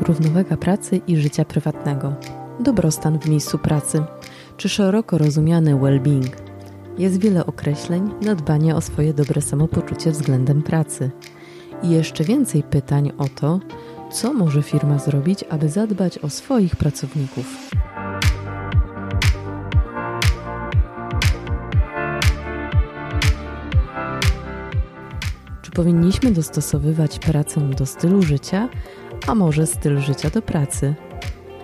równowaga 0.00 0.56
pracy 0.56 1.00
i 1.06 1.16
życia 1.16 1.44
prywatnego, 1.44 2.14
dobrostan 2.60 3.18
w 3.18 3.28
miejscu 3.28 3.58
pracy, 3.58 4.02
czy 4.56 4.68
szeroko 4.68 5.18
rozumiany 5.18 5.74
well-being. 5.74 6.30
Jest 6.98 7.20
wiele 7.20 7.46
określeń 7.46 8.10
na 8.22 8.34
dbanie 8.34 8.76
o 8.76 8.80
swoje 8.80 9.14
dobre 9.14 9.40
samopoczucie 9.40 10.10
względem 10.10 10.62
pracy. 10.62 11.10
I 11.82 11.90
jeszcze 11.90 12.24
więcej 12.24 12.62
pytań 12.62 13.12
o 13.18 13.28
to, 13.28 13.60
co 14.12 14.34
może 14.34 14.62
firma 14.62 14.98
zrobić, 14.98 15.44
aby 15.50 15.68
zadbać 15.68 16.18
o 16.18 16.28
swoich 16.28 16.76
pracowników. 16.76 17.70
Czy 25.62 25.70
powinniśmy 25.70 26.30
dostosowywać 26.30 27.18
pracę 27.18 27.60
do 27.60 27.86
stylu 27.86 28.22
życia, 28.22 28.68
a 29.26 29.34
może 29.34 29.66
styl 29.66 30.00
życia 30.00 30.30
do 30.30 30.42
pracy? 30.42 30.94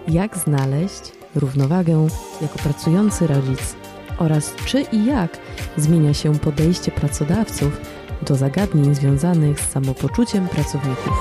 Jak 0.09 0.37
znaleźć 0.37 1.12
równowagę 1.34 2.06
jako 2.42 2.59
pracujący 2.59 3.27
rodzic 3.27 3.77
oraz 4.19 4.55
czy 4.65 4.80
i 4.92 5.05
jak 5.05 5.38
zmienia 5.77 6.15
się 6.15 6.38
podejście 6.38 6.92
pracodawców 6.92 7.80
do 8.23 8.37
zagadnień 8.37 8.95
związanych 8.95 9.60
z 9.60 9.70
samopoczuciem 9.70 10.48
pracowników? 10.48 11.12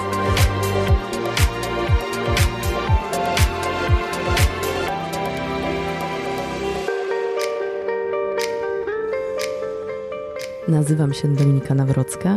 Nazywam 10.67 11.13
się 11.13 11.35
Dominika 11.35 11.75
Nawrocka, 11.75 12.35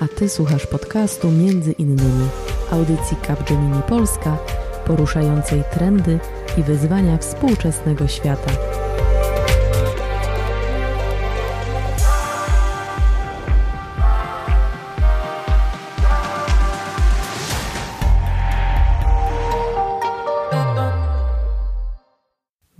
a 0.00 0.08
Ty 0.08 0.28
słuchasz 0.28 0.66
podcastu 0.66 1.30
między 1.30 1.72
innymi 1.72 2.28
audycji 2.70 3.16
Capgemini 3.26 3.82
Polska, 3.88 4.38
poruszającej 4.86 5.64
trendy 5.72 6.18
i 6.58 6.62
wyzwania 6.62 7.18
współczesnego 7.18 8.08
świata. 8.08 8.50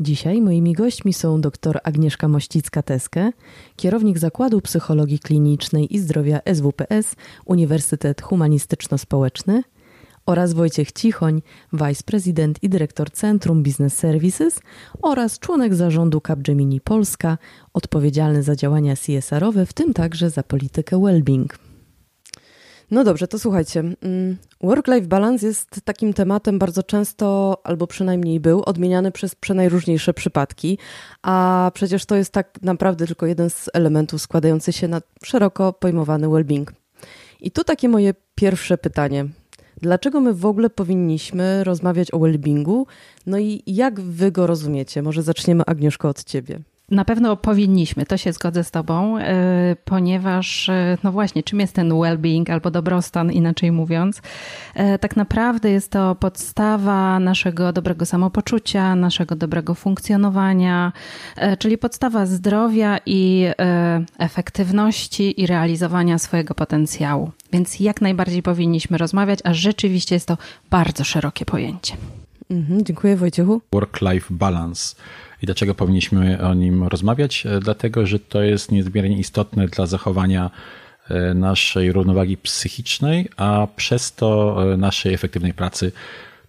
Dzisiaj 0.01 0.43
moimi 0.43 0.73
gośćmi 0.73 1.13
są 1.13 1.41
dr 1.41 1.81
Agnieszka 1.85 2.29
Mościcka-Teskę, 2.29 3.31
kierownik 3.77 4.19
Zakładu 4.19 4.61
Psychologii 4.61 5.19
Klinicznej 5.19 5.97
i 5.97 5.99
Zdrowia 5.99 6.41
SWPS 6.55 7.17
Uniwersytet 7.45 8.23
Humanistyczno-Społeczny 8.23 9.63
oraz 10.27 10.53
Wojciech 10.53 10.93
Cichoń, 10.93 11.43
wiceprezydent 11.73 12.63
i 12.63 12.69
dyrektor 12.69 13.11
Centrum 13.11 13.63
Business 13.63 13.95
Services 13.95 14.61
oraz 15.03 15.39
członek 15.39 15.75
zarządu 15.75 16.21
Capgemini 16.21 16.81
Polska, 16.81 17.39
odpowiedzialny 17.73 18.43
za 18.43 18.57
działania 18.57 18.95
CSR-owe, 18.97 19.67
w 19.67 19.73
tym 19.73 19.95
także 19.95 20.31
za 20.31 20.43
politykę 20.43 20.97
well-being. 20.97 21.47
No 22.91 23.05
dobrze, 23.05 23.29
to 23.29 23.39
słuchajcie. 23.39 23.81
Mm, 23.81 24.37
work-life 24.61 25.07
balance 25.07 25.47
jest 25.47 25.81
takim 25.85 26.13
tematem 26.13 26.59
bardzo 26.59 26.83
często, 26.83 27.59
albo 27.65 27.87
przynajmniej 27.87 28.41
był, 28.41 28.63
odmieniany 28.63 29.13
przez 29.13 29.35
przenajróżniejsze 29.35 30.15
przypadki, 30.15 30.79
a 31.23 31.71
przecież 31.75 32.07
to 32.07 32.17
jest 32.17 32.33
tak 32.33 32.63
naprawdę 32.63 33.07
tylko 33.07 33.27
jeden 33.27 33.51
z 33.51 33.71
elementów 33.75 34.23
składający 34.23 34.73
się 34.73 34.89
na 34.89 35.01
szeroko 35.25 35.73
pojmowany 35.73 36.27
well-being. 36.27 36.67
I 37.41 37.51
tu 37.51 37.65
takie 37.65 37.89
moje 37.89 38.15
pierwsze 38.35 38.79
pytanie. 38.79 39.27
Dlaczego 39.85 40.21
my 40.21 40.35
w 40.35 40.47
ogóle 40.47 40.71
powinniśmy 40.71 41.65
rozmawiać 41.65 42.11
o 42.11 42.19
well-beingu? 42.19 42.85
No 43.27 43.39
i 43.39 43.63
jak 43.67 44.01
wy 44.01 44.33
go 44.33 44.47
rozumiecie? 44.47 45.03
Może 45.03 45.23
zaczniemy, 45.23 45.63
Agnieszko, 45.67 46.09
od 46.09 46.25
ciebie. 46.25 46.61
Na 46.91 47.05
pewno 47.05 47.37
powinniśmy, 47.37 48.07
to 48.07 48.17
się 48.17 48.33
zgodzę 48.33 48.65
z 48.65 48.71
Tobą, 48.71 49.19
e, 49.19 49.77
ponieważ, 49.85 50.69
e, 50.69 50.99
no 51.03 51.13
właśnie, 51.13 51.43
czym 51.43 51.61
jest 51.61 51.73
ten 51.73 51.91
well-being 51.91 52.53
albo 52.53 52.71
dobrostan, 52.71 53.33
inaczej 53.33 53.73
mówiąc? 53.73 54.23
E, 54.75 54.99
tak 54.99 55.17
naprawdę 55.17 55.71
jest 55.71 55.91
to 55.91 56.15
podstawa 56.15 57.19
naszego 57.19 57.73
dobrego 57.73 58.07
samopoczucia, 58.07 58.97
naszego 58.97 59.37
dobrego 59.37 59.75
funkcjonowania, 59.75 60.93
czyli 61.59 61.79
podstawa 61.79 62.27
zdrowia 62.27 62.99
i 63.07 63.47
efektywności 64.19 65.41
i 65.41 65.47
realizowania 65.47 66.19
swojego 66.19 66.55
potencjału. 66.55 67.31
Więc 67.55 67.81
jak 67.81 68.01
najbardziej 68.01 68.43
powinniśmy 68.43 68.99
rozmawiać, 68.99 69.39
a 69.45 69.55
rzeczywiście 69.55 70.15
jest 70.15 70.29
to 70.29 70.39
bardzo 70.71 71.05
szerokie 71.05 71.45
pojęcie. 71.45 71.97
Mhm, 72.51 72.85
dziękuję 72.85 73.17
Wojciechu. 73.17 73.61
Work-life 73.73 74.27
balance 74.31 74.97
i 75.43 75.47
dlaczego 75.47 75.75
powinniśmy 75.75 76.43
o 76.43 76.55
nim 76.55 76.85
rozmawiać? 76.85 77.47
E, 77.47 77.61
dlatego, 77.61 78.07
że 78.07 78.19
to 78.19 78.43
jest 78.43 78.73
niezmiernie 78.73 79.19
istotne 79.19 79.69
dla 79.69 79.87
zachowania 79.87 80.51
e, 81.09 81.35
naszej 81.35 81.93
równowagi 81.93 82.37
psychicznej, 82.37 83.29
a 83.37 83.67
przez 83.77 84.13
to 84.13 84.57
e, 84.73 84.77
naszej 84.77 85.15
efektywnej 85.15 85.55
pracy, 85.55 85.93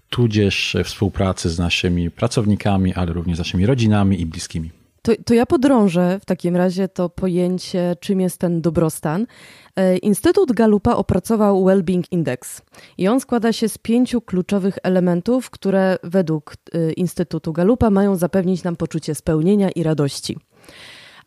tudzież 0.10 0.78
współpracy 0.84 1.50
z 1.50 1.60
naszymi 1.60 2.12
pracownikami, 2.12 2.94
ale 2.94 3.14
również 3.14 3.38
z 3.38 3.40
naszymi 3.40 3.66
rodzinami 3.66 4.22
i 4.22 4.26
bliskimi. 4.26 4.72
To, 5.06 5.12
to 5.26 5.34
ja 5.34 5.46
podrążę 5.46 6.20
w 6.22 6.26
takim 6.26 6.56
razie 6.56 6.88
to 6.88 7.10
pojęcie, 7.10 7.96
czym 8.00 8.22
jest 8.22 8.38
ten 8.38 8.62
dobrostan. 8.62 9.26
E, 9.76 9.98
Instytut 9.98 10.52
Galupa 10.52 10.96
opracował 10.96 11.66
Wellbeing 11.66 12.12
Index 12.12 12.62
i 12.98 13.08
on 13.08 13.20
składa 13.20 13.54
się 13.54 13.70
z 13.70 13.78
pięciu 13.78 14.22
kluczowych 14.22 14.78
elementów, 14.84 15.50
które 15.50 15.98
według 16.04 16.54
e, 16.54 16.92
Instytutu 16.92 17.54
Galupa 17.54 17.90
mają 17.90 18.16
zapewnić 18.16 18.64
nam 18.64 18.76
poczucie 18.76 19.16
spełnienia 19.16 19.70
i 19.70 19.84
radości. 19.84 20.38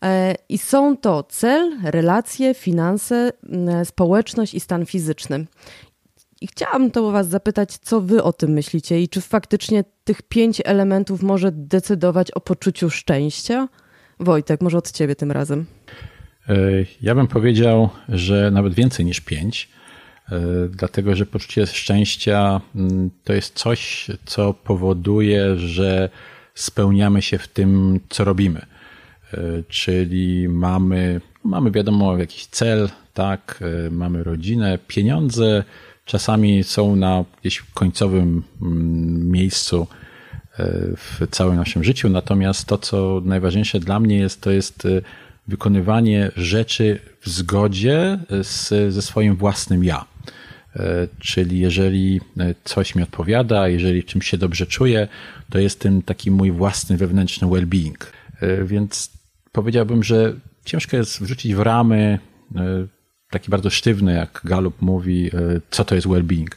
E, 0.04 0.34
I 0.48 0.58
są 0.58 0.96
to 0.96 1.22
cel, 1.22 1.76
relacje, 1.84 2.54
finanse, 2.54 3.32
społeczność 3.84 4.54
i 4.54 4.60
stan 4.60 4.86
fizyczny. 4.86 5.46
I 6.40 6.46
chciałam 6.46 6.90
to 6.90 7.10
Was 7.10 7.28
zapytać, 7.28 7.78
co 7.78 8.00
Wy 8.00 8.22
o 8.22 8.32
tym 8.32 8.50
myślicie 8.50 9.02
i 9.02 9.08
czy 9.08 9.20
faktycznie 9.20 9.84
tych 10.04 10.22
pięć 10.22 10.62
elementów 10.64 11.22
może 11.22 11.52
decydować 11.52 12.30
o 12.30 12.40
poczuciu 12.40 12.90
szczęścia? 12.90 13.68
Wojtek, 14.20 14.60
może 14.60 14.78
od 14.78 14.92
Ciebie 14.92 15.16
tym 15.16 15.32
razem. 15.32 15.66
E, 16.48 16.54
ja 17.02 17.14
bym 17.14 17.26
powiedział, 17.26 17.88
że 18.08 18.50
nawet 18.50 18.74
więcej 18.74 19.06
niż 19.06 19.20
pięć, 19.20 19.68
e, 20.32 20.40
dlatego 20.70 21.16
że 21.16 21.26
poczucie 21.26 21.66
szczęścia 21.66 22.60
mm, 22.74 23.10
to 23.24 23.32
jest 23.32 23.54
coś, 23.54 24.06
co 24.24 24.54
powoduje, 24.54 25.56
że 25.56 26.08
spełniamy 26.54 27.22
się 27.22 27.38
w 27.38 27.48
tym, 27.48 28.00
co 28.08 28.24
robimy. 28.24 28.60
E, 29.34 29.38
czyli 29.68 30.48
mamy, 30.48 31.20
mamy 31.44 31.70
wiadomo, 31.70 32.18
jakiś 32.18 32.46
cel, 32.46 32.88
tak, 33.14 33.64
mamy 33.90 34.24
rodzinę, 34.24 34.78
pieniądze, 34.86 35.64
czasami 36.04 36.64
są 36.64 36.96
na 36.96 37.24
gdzieś 37.40 37.62
końcowym 37.74 38.42
mm, 38.62 39.30
miejscu 39.30 39.86
w 40.96 41.26
całym 41.30 41.56
naszym 41.56 41.84
życiu. 41.84 42.08
Natomiast 42.08 42.66
to, 42.66 42.78
co 42.78 43.22
najważniejsze 43.24 43.80
dla 43.80 44.00
mnie 44.00 44.18
jest, 44.18 44.40
to 44.40 44.50
jest 44.50 44.88
wykonywanie 45.48 46.30
rzeczy 46.36 46.98
w 47.20 47.28
zgodzie 47.28 48.18
z, 48.42 48.68
ze 48.94 49.02
swoim 49.02 49.36
własnym 49.36 49.84
ja. 49.84 50.04
E, 50.76 51.08
czyli 51.18 51.58
jeżeli 51.58 52.20
e, 52.38 52.54
coś 52.64 52.94
mi 52.94 53.02
odpowiada, 53.02 53.68
jeżeli 53.68 54.04
czymś 54.04 54.30
się 54.30 54.38
dobrze 54.38 54.66
czuję, 54.66 55.08
to 55.50 55.58
jest 55.58 55.80
tym 55.80 56.02
taki 56.02 56.30
mój 56.30 56.52
własny 56.52 56.96
wewnętrzny 56.96 57.48
well-being. 57.48 58.06
E, 58.40 58.64
więc 58.64 59.10
powiedziałbym, 59.52 60.02
że 60.04 60.34
ciężko 60.64 60.96
jest 60.96 61.22
wrzucić 61.22 61.54
w 61.54 61.60
ramy 61.60 62.18
taki 63.30 63.50
bardzo 63.50 63.70
sztywny, 63.70 64.14
jak 64.14 64.40
Galup 64.44 64.82
mówi, 64.82 65.30
co 65.70 65.84
to 65.84 65.94
jest 65.94 66.06
well-being 66.06 66.48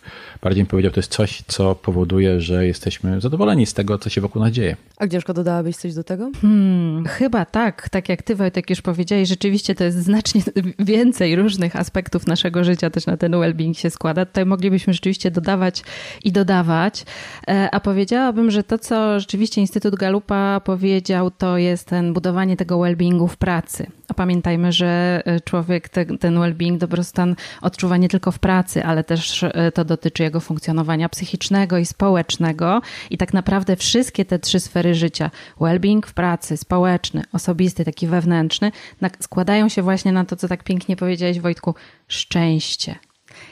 bardziej 0.41 0.63
bym 0.63 0.69
powiedział, 0.69 0.91
to 0.91 0.99
jest 0.99 1.11
coś, 1.11 1.43
co 1.47 1.75
powoduje, 1.75 2.41
że 2.41 2.67
jesteśmy 2.67 3.21
zadowoleni 3.21 3.65
z 3.65 3.73
tego, 3.73 3.97
co 3.97 4.09
się 4.09 4.21
wokół 4.21 4.41
nas 4.41 4.51
dzieje. 4.51 4.75
Agnieszko, 4.97 5.33
dodałabyś 5.33 5.75
coś 5.75 5.93
do 5.93 6.03
tego? 6.03 6.31
Hmm, 6.41 7.05
chyba 7.05 7.45
tak. 7.45 7.89
Tak 7.89 8.09
jak 8.09 8.23
ty, 8.23 8.35
Wojtek, 8.35 8.69
już 8.69 8.81
powiedziałeś, 8.81 9.29
rzeczywiście 9.29 9.75
to 9.75 9.83
jest 9.83 9.97
znacznie 9.97 10.41
więcej 10.79 11.35
różnych 11.35 11.75
aspektów 11.75 12.27
naszego 12.27 12.63
życia 12.63 12.89
też 12.89 13.05
na 13.05 13.17
ten 13.17 13.31
well-being 13.31 13.73
się 13.73 13.89
składa. 13.89 14.25
Tutaj 14.25 14.45
moglibyśmy 14.45 14.93
rzeczywiście 14.93 15.31
dodawać 15.31 15.83
i 16.23 16.31
dodawać. 16.31 17.05
E, 17.47 17.69
a 17.71 17.79
powiedziałabym, 17.79 18.51
że 18.51 18.63
to, 18.63 18.79
co 18.79 19.19
rzeczywiście 19.19 19.61
Instytut 19.61 19.95
Galupa 19.95 20.59
powiedział, 20.59 21.31
to 21.31 21.57
jest 21.57 21.87
ten 21.87 22.13
budowanie 22.13 22.57
tego 22.57 22.75
well-beingu 22.75 23.27
w 23.27 23.37
pracy. 23.37 23.87
A 24.11 24.13
pamiętajmy, 24.13 24.71
że 24.71 25.21
e, 25.25 25.39
człowiek 25.41 25.89
ten, 25.89 26.39
well-being, 26.39 26.77
dobrostan 26.77 27.35
odczuwa 27.61 27.97
nie 27.97 28.09
tylko 28.09 28.31
w 28.31 28.39
pracy, 28.39 28.83
ale 28.83 29.03
też 29.03 29.43
e, 29.43 29.71
to 29.71 29.85
dotyczy 29.85 30.23
jego 30.23 30.39
funkcjonowania 30.39 31.09
psychicznego 31.09 31.77
i 31.77 31.85
społecznego. 31.85 32.81
I 33.09 33.17
tak 33.17 33.33
naprawdę 33.33 33.75
wszystkie 33.75 34.25
te 34.25 34.39
trzy 34.39 34.59
sfery 34.59 34.95
życia, 34.95 35.31
well-being 35.59 36.05
w 36.05 36.13
pracy, 36.13 36.57
społeczny, 36.57 37.23
osobisty, 37.33 37.85
taki 37.85 38.07
wewnętrzny, 38.07 38.71
składają 39.19 39.69
się 39.69 39.81
właśnie 39.81 40.11
na 40.11 40.25
to, 40.25 40.35
co 40.35 40.47
tak 40.47 40.63
pięknie 40.63 40.95
powiedziałeś, 40.95 41.39
Wojtku, 41.39 41.75
szczęście. 42.07 43.10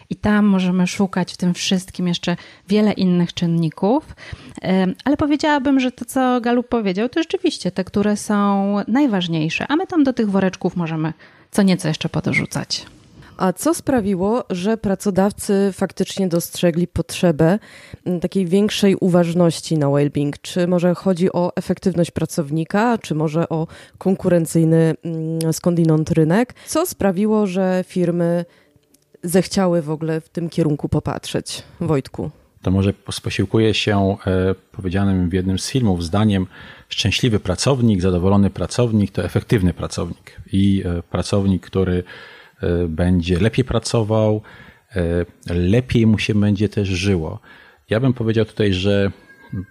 I 0.10 0.16
tam 0.16 0.46
możemy 0.46 0.88
szukać 0.88 1.34
w 1.34 1.38
tym 1.38 1.54
wszystkim 1.54 2.08
jeszcze 2.08 2.36
wiele 2.68 2.92
innych 2.92 3.34
czynników. 3.34 4.16
Ale 5.06 5.18
powiedziałabym, 5.18 5.80
że 5.80 5.92
to, 5.92 6.06
co 6.06 6.42
Galup 6.42 6.68
powiedział, 6.68 7.10
to 7.10 7.20
rzeczywiście 7.20 7.72
te, 7.72 7.84
które 7.84 8.18
są 8.18 8.76
najważniejsze, 8.88 9.66
a 9.70 9.76
my 9.76 9.88
tam 9.88 10.04
do 10.04 10.14
tych 10.14 10.30
woreczków 10.30 10.76
możemy 10.76 11.14
co 11.52 11.62
nieco 11.62 11.88
jeszcze 11.88 12.10
podrzucać. 12.10 12.86
A 13.38 13.54
co 13.54 13.74
sprawiło, 13.74 14.44
że 14.50 14.78
pracodawcy 14.78 15.70
faktycznie 15.74 16.28
dostrzegli 16.28 16.88
potrzebę 16.88 17.60
mm, 18.06 18.20
takiej 18.20 18.46
większej 18.46 18.96
uważności 18.96 19.78
na 19.78 19.88
well-being? 19.88 20.34
Czy 20.42 20.68
może 20.68 20.96
chodzi 20.96 21.34
o 21.34 21.52
efektywność 21.56 22.12
pracownika, 22.12 22.98
czy 22.98 23.16
może 23.16 23.50
o 23.50 23.68
konkurencyjny 23.98 24.96
mm, 25.04 25.54
skądinąd 25.54 26.12
rynek? 26.12 26.54
Co 26.68 26.86
sprawiło, 26.86 27.48
że 27.48 27.84
firmy 27.88 28.46
zechciały 29.24 29.82
w 29.82 29.90
ogóle 29.90 30.22
w 30.22 30.30
tym 30.30 30.50
kierunku 30.50 30.90
popatrzeć? 30.90 31.64
Wojtku. 31.82 32.32
To 32.62 32.72
może 32.72 32.94
posiłkuję 33.24 33.74
się 33.74 34.18
e, 34.28 34.56
powiedzianym 34.72 35.30
w 35.30 35.34
jednym 35.34 35.60
z 35.60 35.70
filmów 35.70 36.04
zdaniem 36.04 36.48
szczęśliwy 36.90 37.40
pracownik, 37.40 38.02
zadowolony 38.02 38.50
pracownik 38.50 39.12
to 39.12 39.24
efektywny 39.24 39.74
pracownik 39.74 40.42
i 40.54 40.84
e, 40.86 41.04
pracownik, 41.04 41.66
który 41.66 42.04
E, 42.62 42.88
będzie 42.88 43.40
lepiej 43.40 43.66
pracował, 43.66 44.42
lepiej 45.50 46.08
mu 46.08 46.20
się 46.20 46.36
będzie 46.36 46.70
też 46.70 46.88
żyło. 46.88 47.40
Ja 47.90 48.00
bym 48.00 48.14
powiedział 48.14 48.46
tutaj, 48.46 48.74
że 48.74 49.12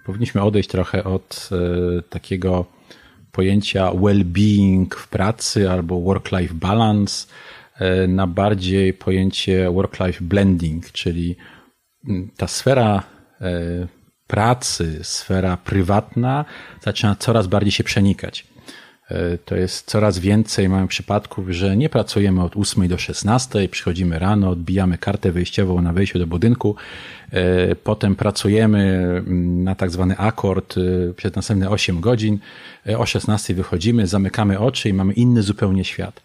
powinniśmy 0.05 0.41
odejść 0.41 0.69
trochę 0.69 1.03
od 1.03 1.49
takiego 2.09 2.65
pojęcia 3.31 3.91
well-being 3.91 4.95
w 4.95 5.07
pracy 5.07 5.69
albo 5.69 6.01
work-life 6.01 6.53
balance 6.53 7.27
na 8.07 8.27
bardziej 8.27 8.93
pojęcie 8.93 9.69
work-life 9.71 10.23
blending, 10.23 10.91
czyli 10.91 11.35
ta 12.37 12.47
sfera 12.47 13.03
pracy, 14.27 14.99
sfera 15.03 15.57
prywatna 15.57 16.45
zaczyna 16.81 17.15
coraz 17.15 17.47
bardziej 17.47 17.71
się 17.71 17.83
przenikać. 17.83 18.45
E, 19.09 19.37
to 19.37 19.55
jest 19.55 19.85
coraz 19.85 20.19
więcej 20.19 20.69
mamy 20.69 20.87
przypadków, 20.87 21.49
że 21.49 21.77
nie 21.77 21.89
pracujemy 21.89 22.43
od 22.43 22.57
8 22.57 22.87
do 22.87 22.97
16, 22.97 23.69
przychodzimy 23.69 24.19
rano, 24.19 24.49
odbijamy 24.49 24.97
kartę 24.97 25.31
wyjściową 25.31 25.81
na 25.81 25.93
wejściu 25.93 26.19
do 26.19 26.27
budynku, 26.27 26.75
e, 27.31 27.75
potem 27.75 28.15
pracujemy 28.15 28.79
mm, 28.79 29.63
na 29.63 29.75
tak 29.75 29.91
zwany 29.91 30.17
akord 30.17 30.75
e, 30.77 31.13
przez 31.13 31.35
następne 31.35 31.69
8 31.69 32.01
godzin, 32.01 32.39
o 32.97 33.05
16 33.05 33.53
wychodzimy, 33.53 34.07
zamykamy 34.07 34.59
oczy 34.59 34.89
i 34.89 34.93
mamy 34.93 35.13
inny 35.13 35.43
zupełnie 35.43 35.85
świat. 35.85 36.21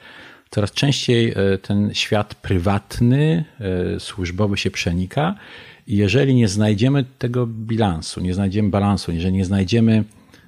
Coraz 0.55 0.73
częściej 0.73 1.35
ten 1.63 1.95
świat 1.95 2.35
prywatny, 2.35 3.45
służbowy 3.99 4.57
się 4.57 4.71
przenika 4.71 5.35
i 5.87 5.97
jeżeli 5.97 6.35
nie 6.35 6.49
znajdziemy 6.49 7.05
tego 7.19 7.47
bilansu, 7.47 8.21
nie 8.21 8.35
znajdziemy 8.35 8.69
balansu, 8.69 9.13
jeżeli 9.13 9.35
nie 9.35 9.45
znajdziemy 9.45 10.05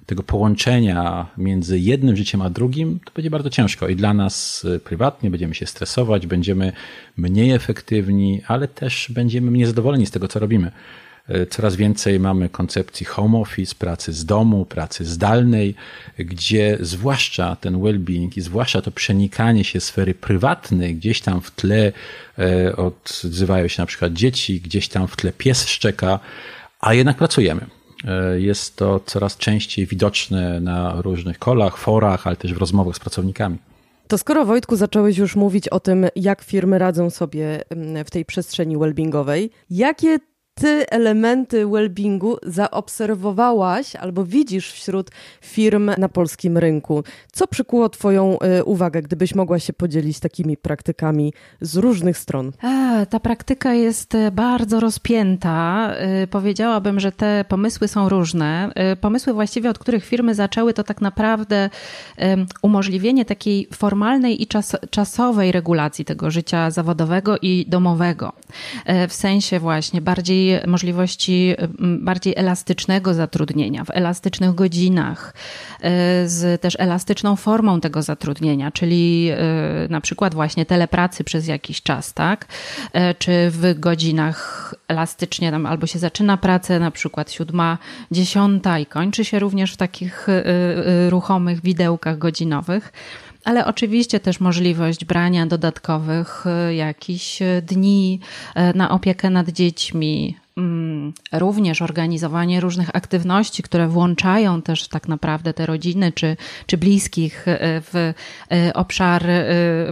tego 0.06 0.23
połączenia 0.23 1.26
między 1.38 1.79
jednym 1.79 2.17
życiem 2.17 2.43
a 2.43 2.50
drugim, 2.50 3.00
to 3.05 3.12
będzie 3.14 3.31
bardzo 3.31 3.50
ciężko 3.50 3.88
i 3.88 3.97
dla 3.97 4.14
nas 4.14 4.64
y, 4.64 4.81
prywatnie 4.81 5.31
będziemy 5.31 5.55
się 5.55 5.67
stresować, 5.67 6.26
będziemy 6.26 6.73
mniej 7.17 7.50
efektywni, 7.50 8.43
ale 8.47 8.69
też 8.69 9.11
będziemy 9.14 9.50
mniej 9.50 9.67
zadowoleni 9.67 10.06
z 10.06 10.11
tego, 10.11 10.29
co 10.29 10.38
robimy. 10.38 10.70
Y, 11.31 11.46
coraz 11.46 11.76
więcej 11.76 12.20
mamy 12.20 12.49
koncepcji 12.49 13.06
home 13.06 13.38
office, 13.38 13.75
pracy 13.78 14.12
z 14.12 14.25
domu, 14.25 14.67
pracy 14.67 15.05
zdalnej, 15.05 15.75
gdzie 16.19 16.78
zwłaszcza 16.81 17.56
ten 17.56 17.81
well-being 17.81 18.38
i 18.38 18.40
zwłaszcza 18.40 18.82
to 18.82 18.90
przenikanie 18.90 19.64
się 19.64 19.81
sfery 19.81 20.14
prywatnej, 20.14 20.96
gdzieś 20.96 21.20
tam 21.20 21.40
w 21.40 21.50
tle 21.50 21.93
y, 22.38 22.76
odzywają 22.76 23.69
się 23.69 23.82
na 23.82 23.87
przykład 23.87 24.12
dzieci, 24.12 24.61
gdzieś 24.61 24.88
tam 24.88 25.08
w 25.08 25.17
tle 25.17 25.32
pies 25.32 25.67
szczeka, 25.67 26.20
a 26.81 26.94
jednak 26.94 27.17
pracujemy. 27.17 27.67
E, 28.05 28.40
jest 28.40 28.76
to 28.76 29.00
coraz 29.06 29.37
częściej 29.37 29.87
widoczne 29.87 30.61
na 30.61 31.00
różnych 31.02 31.38
kolach, 31.38 31.76
forach, 31.76 32.26
ale 32.26 32.37
też 32.37 32.55
w 32.55 32.58
rozmowach 32.58 32.96
z 32.96 32.99
pracownikami. 32.99 33.58
To 34.08 34.19
skoro 34.19 34.44
Wojtku 34.44 34.76
zacząłeś 34.76 35.19
już 35.19 35.37
mówić 35.37 35.69
o 35.69 35.81
tym, 35.81 36.06
jak 36.17 36.43
firmy 36.43 36.78
radzą 36.78 37.11
sobie 37.11 37.70
mm, 37.70 38.05
w 38.05 38.11
tej 38.11 38.25
przestrzeni 38.25 38.78
wellbeingowej, 38.78 39.50
jakie 39.70 40.19
ty 40.61 40.87
elementy 40.91 41.67
wellbeingu 41.67 42.37
zaobserwowałaś 42.43 43.97
albo 43.97 44.25
widzisz 44.25 44.73
wśród 44.73 45.11
firm 45.41 45.91
na 45.99 46.08
polskim 46.08 46.58
rynku? 46.58 47.05
Co 47.32 47.47
przykuło 47.47 47.88
Twoją 47.88 48.38
y, 48.58 48.64
uwagę, 48.64 49.03
gdybyś 49.03 49.35
mogła 49.35 49.58
się 49.58 49.73
podzielić 49.73 50.20
takimi 50.20 50.56
praktykami 50.56 51.32
z 51.61 51.76
różnych 51.76 52.19
stron? 52.19 52.53
A, 52.62 53.06
ta 53.06 53.20
praktyka 53.20 53.75
jest 53.75 54.14
e, 54.14 54.31
bardzo 54.31 54.81
rozpięta. 54.81 55.91
Y, 56.23 56.26
powiedziałabym, 56.26 57.00
że 57.00 57.12
te 57.12 57.44
pomysły 57.49 57.88
są 57.88 58.09
różne. 58.09 58.70
Y, 58.93 58.97
pomysły 58.97 59.32
właściwie, 59.32 59.70
od 59.70 59.79
których 59.79 60.05
firmy 60.05 60.35
zaczęły, 60.35 60.75
to 60.75 60.85
tak 60.85 61.00
naprawdę 61.00 61.70
umożliwienie 62.62 63.25
takiej 63.25 63.69
formalnej 63.75 64.43
i 64.43 64.47
czas, 64.47 64.76
czasowej 64.91 65.52
regulacji 65.52 66.05
tego 66.05 66.31
życia 66.31 66.70
zawodowego 66.70 67.37
i 67.43 67.67
domowego. 67.69 68.32
E, 68.85 69.09
w 69.09 69.12
sensie 69.12 69.61
właśnie 69.61 70.00
bardziej 70.00 70.46
możliwości 70.67 71.55
bardziej 71.79 72.35
elastycznego 72.37 73.15
zatrudnienia, 73.15 73.85
w 73.85 73.91
elastycznych 73.91 74.55
godzinach, 74.55 75.35
e, 75.81 76.29
z 76.29 76.61
też 76.61 76.77
elastyczną 76.79 77.37
formą 77.37 77.81
tego 77.81 78.03
zatrudnienia, 78.03 78.71
czyli 78.71 79.29
e, 79.31 79.37
na 79.91 80.01
przykład 80.01 80.35
właśnie 80.35 80.67
telepracy 80.67 81.25
przez 81.25 81.47
jakiś 81.47 81.83
czas, 81.83 82.15
tak? 82.15 82.47
E, 82.93 83.15
czy 83.15 83.51
w 83.51 83.81
godzinach 83.81 84.75
elastycznie 84.89 85.51
tam 85.51 85.67
albo 85.67 85.87
się 85.87 85.99
zaczyna 85.99 86.37
pracę, 86.37 86.81
na 86.81 86.91
przykład 86.91 87.33
siódma, 87.33 87.79
dziesiąta 88.11 88.79
i 88.79 88.87
kończy 88.87 89.25
się 89.25 89.39
również 89.39 89.73
w 89.73 89.77
takich 89.77 90.27
ruchomych 91.09 91.63
widełkach 91.63 92.19
godzinowych 92.19 92.93
ale 93.47 93.67
oczywiście 93.67 94.21
też 94.21 94.41
możliwość 94.41 95.05
brania 95.05 95.47
dodatkowych 95.47 96.45
e, 96.47 96.75
jakichś 96.75 97.43
e, 97.43 97.63
dni 97.63 98.21
e, 98.55 98.73
na 98.73 98.91
opiekę 98.91 99.31
nad 99.31 99.49
dziećmi, 99.49 100.37
również 101.32 101.82
organizowanie 101.82 102.61
różnych 102.61 102.97
aktywności, 102.97 103.62
które 103.62 103.88
włączają 103.88 104.62
też 104.62 104.88
tak 104.88 105.08
naprawdę 105.08 105.55
te 105.55 105.67
rodziny 105.67 106.12
czy, 106.12 106.37
czy 106.67 106.76
bliskich 106.76 107.44
w 107.61 108.12
obszar 108.75 109.26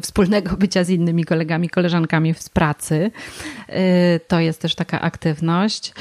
wspólnego 0.03 0.57
bycia 0.65 0.85
z 0.85 0.91
innymi 0.91 1.25
kolegami, 1.25 1.69
koleżankami 1.69 2.35
z 2.35 2.49
pracy. 2.49 3.11
To 4.29 4.41
jest 4.41 4.61
też 4.61 4.75
taka 4.75 5.01
aktywność. 5.01 5.93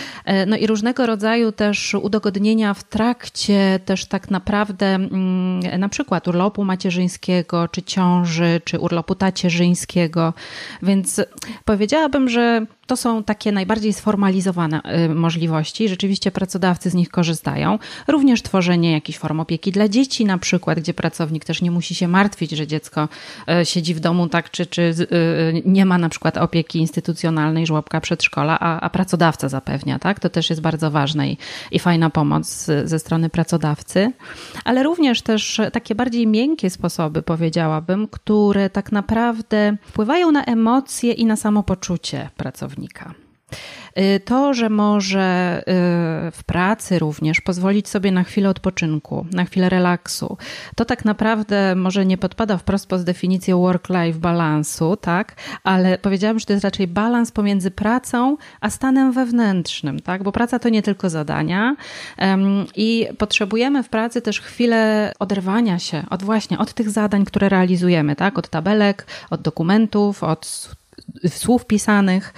No 0.47 0.57
i 0.57 0.67
różnego 0.67 1.05
rodzaju 1.05 1.51
też 1.51 1.93
udogodnienia 1.93 2.73
w 2.73 2.83
trakcie 2.83 3.79
też 3.85 4.05
tak 4.05 4.31
naprawdę 4.31 4.85
mm, 4.85 5.79
na 5.79 5.89
przykład 5.89 6.27
urlopu 6.27 6.63
macierzyńskiego, 6.63 7.67
czy 7.67 7.81
ciąży, 7.81 8.61
czy 8.63 8.79
urlopu 8.79 9.15
tacierzyńskiego. 9.15 10.33
Więc 10.81 11.21
powiedziałabym, 11.65 12.29
że 12.29 12.65
to 12.87 12.97
są 12.97 13.23
takie 13.23 13.51
najbardziej 13.51 13.93
sformalizowane 13.93 14.52
y, 15.05 15.09
możliwości. 15.15 15.89
Rzeczywiście 15.89 16.31
pracodawcy 16.31 16.89
z 16.89 16.93
nich 16.93 17.09
korzystają. 17.09 17.79
Również 18.07 18.41
tworzenie 18.41 18.91
jakichś 18.91 19.19
form 19.19 19.39
opieki 19.39 19.71
dla 19.71 19.87
dzieci, 19.87 20.25
na 20.25 20.37
przykład, 20.37 20.79
gdzie 20.79 20.93
pracownik 20.93 21.45
też 21.45 21.61
nie 21.61 21.71
musi 21.71 21.95
się 21.95 22.07
martwić, 22.07 22.51
że 22.51 22.67
dziecko 22.67 23.09
y, 23.61 23.65
siedzi 23.65 23.93
w 23.93 23.99
domu, 23.99 24.27
tak, 24.27 24.51
czy, 24.51 24.65
czy 24.65 24.81
y, 24.81 25.61
nie 25.65 25.85
ma 25.85 25.97
na 25.97 26.09
przykład 26.09 26.37
opieki 26.37 26.79
instytucjonalnej, 26.79 27.67
żłobka, 27.67 28.01
przedszkola, 28.01 28.59
a, 28.59 28.79
a 28.79 28.89
pracodawca 28.89 29.49
zapewnia, 29.49 29.99
tak? 29.99 30.19
To 30.19 30.29
też 30.29 30.49
jest 30.49 30.61
bardzo 30.61 30.91
ważne 30.91 31.29
i, 31.29 31.37
i 31.71 31.79
fajna 31.79 32.09
pomoc 32.09 32.67
ze 32.85 32.99
strony 32.99 33.29
pracodawcy. 33.29 34.11
Ale 34.65 34.83
również 34.83 35.21
też 35.21 35.61
takie 35.73 35.95
bardziej 35.95 36.27
miękkie 36.27 36.69
sposoby, 36.69 37.21
powiedziałabym, 37.21 38.07
które 38.07 38.69
tak 38.69 38.91
naprawdę 38.91 39.77
wpływają 39.81 40.31
na 40.31 40.45
emocje 40.45 41.11
i 41.11 41.25
na 41.25 41.35
samopoczucie 41.35 42.29
pracownika 42.37 43.22
to, 44.25 44.53
że 44.53 44.69
może 44.69 45.59
y, 45.59 45.63
w 46.31 46.43
pracy 46.45 46.99
również 46.99 47.41
pozwolić 47.41 47.89
sobie 47.89 48.11
na 48.11 48.23
chwilę 48.23 48.49
odpoczynku, 48.49 49.25
na 49.31 49.45
chwilę 49.45 49.69
relaksu, 49.69 50.37
to 50.75 50.85
tak 50.85 51.05
naprawdę 51.05 51.75
może 51.75 52.05
nie 52.05 52.17
podpada 52.17 52.57
wprost 52.57 52.87
pod 52.87 53.03
definicję 53.03 53.55
work-life 53.55 54.19
balansu, 54.19 54.97
tak? 54.97 55.35
Ale 55.63 55.97
powiedziałam, 55.97 56.39
że 56.39 56.45
to 56.45 56.53
jest 56.53 56.63
raczej 56.63 56.87
balans 56.87 57.31
pomiędzy 57.31 57.71
pracą 57.71 58.37
a 58.61 58.69
stanem 58.69 59.11
wewnętrznym, 59.11 59.99
tak? 59.99 60.23
Bo 60.23 60.31
praca 60.31 60.59
to 60.59 60.69
nie 60.69 60.81
tylko 60.81 61.09
zadania 61.09 61.75
i 62.75 63.07
potrzebujemy 63.17 63.83
w 63.83 63.89
pracy 63.89 64.21
też 64.21 64.41
chwilę 64.41 65.13
oderwania 65.19 65.79
się 65.79 66.03
od 66.09 66.23
właśnie, 66.23 66.57
od 66.57 66.73
tych 66.73 66.89
zadań, 66.89 67.25
które 67.25 67.49
realizujemy, 67.49 68.15
tak? 68.15 68.37
Od 68.37 68.49
tabelek, 68.49 69.05
od 69.29 69.41
dokumentów, 69.41 70.23
od 70.23 70.75
słów 71.27 71.65
pisanych. 71.65 72.33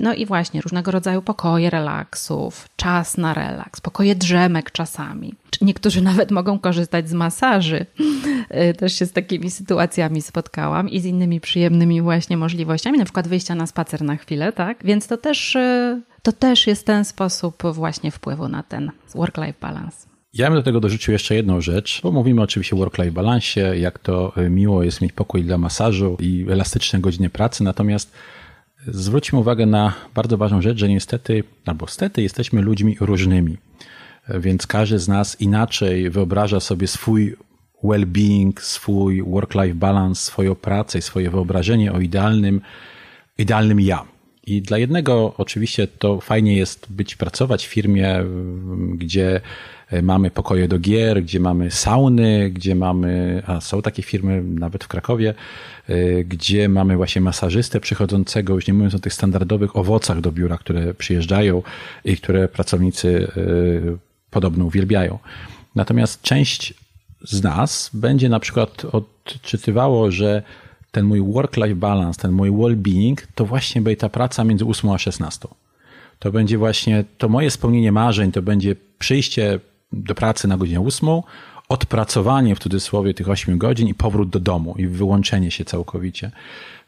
No 0.00 0.14
i 0.14 0.26
właśnie 0.26 0.60
różnego 0.60 0.90
rodzaju 0.90 1.22
pokoje 1.22 1.70
relaksów, 1.70 2.68
czas 2.76 3.16
na 3.16 3.34
relaks, 3.34 3.80
pokoje 3.80 4.14
drzemek 4.14 4.70
czasami. 4.70 5.34
Niektórzy 5.60 6.02
nawet 6.02 6.30
mogą 6.30 6.58
korzystać 6.58 7.08
z 7.08 7.12
masaży. 7.12 7.86
Y, 8.70 8.74
też 8.74 8.98
się 8.98 9.06
z 9.06 9.12
takimi 9.12 9.50
sytuacjami 9.50 10.22
spotkałam 10.22 10.88
i 10.88 11.00
z 11.00 11.04
innymi 11.04 11.40
przyjemnymi 11.40 12.02
właśnie 12.02 12.36
możliwościami, 12.36 12.98
na 12.98 13.04
przykład 13.04 13.28
wyjścia 13.28 13.54
na 13.54 13.66
spacer 13.66 14.02
na 14.02 14.16
chwilę, 14.16 14.52
tak? 14.52 14.78
Więc 14.84 15.06
to 15.06 15.16
też, 15.16 15.56
y, 15.56 16.02
to 16.22 16.32
też 16.32 16.66
jest 16.66 16.86
ten 16.86 17.04
sposób 17.04 17.62
właśnie 17.72 18.10
wpływu 18.10 18.48
na 18.48 18.62
ten 18.62 18.90
work-life 19.14 19.58
balance. 19.60 20.11
Ja 20.34 20.50
bym 20.50 20.58
do 20.58 20.62
tego 20.62 20.80
dorzucił 20.80 21.12
jeszcze 21.12 21.34
jedną 21.34 21.60
rzecz, 21.60 22.00
bo 22.02 22.12
mówimy 22.12 22.42
oczywiście 22.42 22.76
o 22.76 22.78
work-life 22.78 23.12
balansie, 23.12 23.60
jak 23.60 23.98
to 23.98 24.32
y, 24.36 24.50
miło 24.50 24.82
jest 24.82 25.00
mieć 25.00 25.12
pokój 25.12 25.44
dla 25.44 25.58
masażu 25.58 26.16
i 26.20 26.46
elastyczne 26.50 27.00
godziny 27.00 27.30
pracy, 27.30 27.64
natomiast 27.64 28.12
zwróćmy 28.86 29.38
uwagę 29.38 29.66
na 29.66 29.94
bardzo 30.14 30.36
ważną 30.36 30.62
rzecz, 30.62 30.78
że 30.78 30.88
niestety, 30.88 31.44
albo 31.66 31.86
stety 31.86 32.22
jesteśmy 32.22 32.62
ludźmi 32.62 32.96
różnymi, 33.00 33.56
więc 34.28 34.66
każdy 34.66 34.98
z 34.98 35.08
nas 35.08 35.40
inaczej 35.40 36.10
wyobraża 36.10 36.60
sobie 36.60 36.86
swój 36.86 37.36
well-being, 37.84 38.60
swój 38.60 39.22
work-life 39.22 39.74
balance, 39.74 40.22
swoją 40.22 40.54
pracę 40.54 40.98
i 40.98 41.02
swoje 41.02 41.30
wyobrażenie 41.30 41.92
o 41.92 42.00
idealnym, 42.00 42.60
idealnym 43.38 43.80
ja. 43.80 44.04
I 44.46 44.62
dla 44.62 44.78
jednego 44.78 45.34
oczywiście 45.36 45.86
to 45.86 46.20
fajnie 46.20 46.56
jest 46.56 46.92
być, 46.92 47.16
pracować 47.16 47.66
w 47.66 47.70
firmie, 47.70 48.24
gdzie 48.94 49.40
mamy 50.02 50.30
pokoje 50.30 50.68
do 50.68 50.78
gier, 50.78 51.22
gdzie 51.22 51.40
mamy 51.40 51.70
sauny, 51.70 52.50
gdzie 52.50 52.74
mamy, 52.74 53.42
a 53.46 53.60
są 53.60 53.82
takie 53.82 54.02
firmy 54.02 54.42
nawet 54.42 54.84
w 54.84 54.88
Krakowie, 54.88 55.34
y, 55.90 56.24
gdzie 56.28 56.68
mamy 56.68 56.96
właśnie 56.96 57.20
masażystę 57.20 57.80
przychodzącego, 57.80 58.54
już 58.54 58.66
nie 58.66 58.74
mówiąc 58.74 58.94
o 58.94 58.98
tych 58.98 59.14
standardowych 59.14 59.76
owocach 59.76 60.20
do 60.20 60.32
biura, 60.32 60.58
które 60.58 60.94
przyjeżdżają 60.94 61.62
i 62.04 62.16
które 62.16 62.48
pracownicy 62.48 63.08
y, 63.36 63.98
podobno 64.30 64.64
uwielbiają. 64.64 65.18
Natomiast 65.74 66.22
część 66.22 66.74
z 67.22 67.42
nas 67.42 67.90
będzie 67.94 68.28
na 68.28 68.40
przykład 68.40 68.84
odczytywało, 68.84 70.10
że 70.10 70.42
ten 70.90 71.04
mój 71.06 71.20
work-life 71.20 71.74
balance, 71.74 72.22
ten 72.22 72.32
mój 72.32 72.50
well-being, 72.50 73.16
to 73.34 73.46
właśnie 73.46 73.82
będzie 73.82 73.96
ta 73.96 74.08
praca 74.08 74.44
między 74.44 74.64
8 74.64 74.90
a 74.90 74.98
16. 74.98 75.48
To 76.18 76.32
będzie 76.32 76.58
właśnie 76.58 77.04
to 77.18 77.28
moje 77.28 77.50
spełnienie 77.50 77.92
marzeń, 77.92 78.32
to 78.32 78.42
będzie 78.42 78.76
przyjście 78.98 79.60
do 79.92 80.14
pracy 80.14 80.48
na 80.48 80.56
godzinę 80.56 80.80
8, 80.80 81.08
odpracowanie 81.68 82.56
w 82.56 82.58
cudzysłowie 82.58 83.14
tych 83.14 83.28
8 83.28 83.58
godzin 83.58 83.88
i 83.88 83.94
powrót 83.94 84.30
do 84.30 84.40
domu 84.40 84.74
i 84.78 84.86
wyłączenie 84.86 85.50
się 85.50 85.64
całkowicie. 85.64 86.30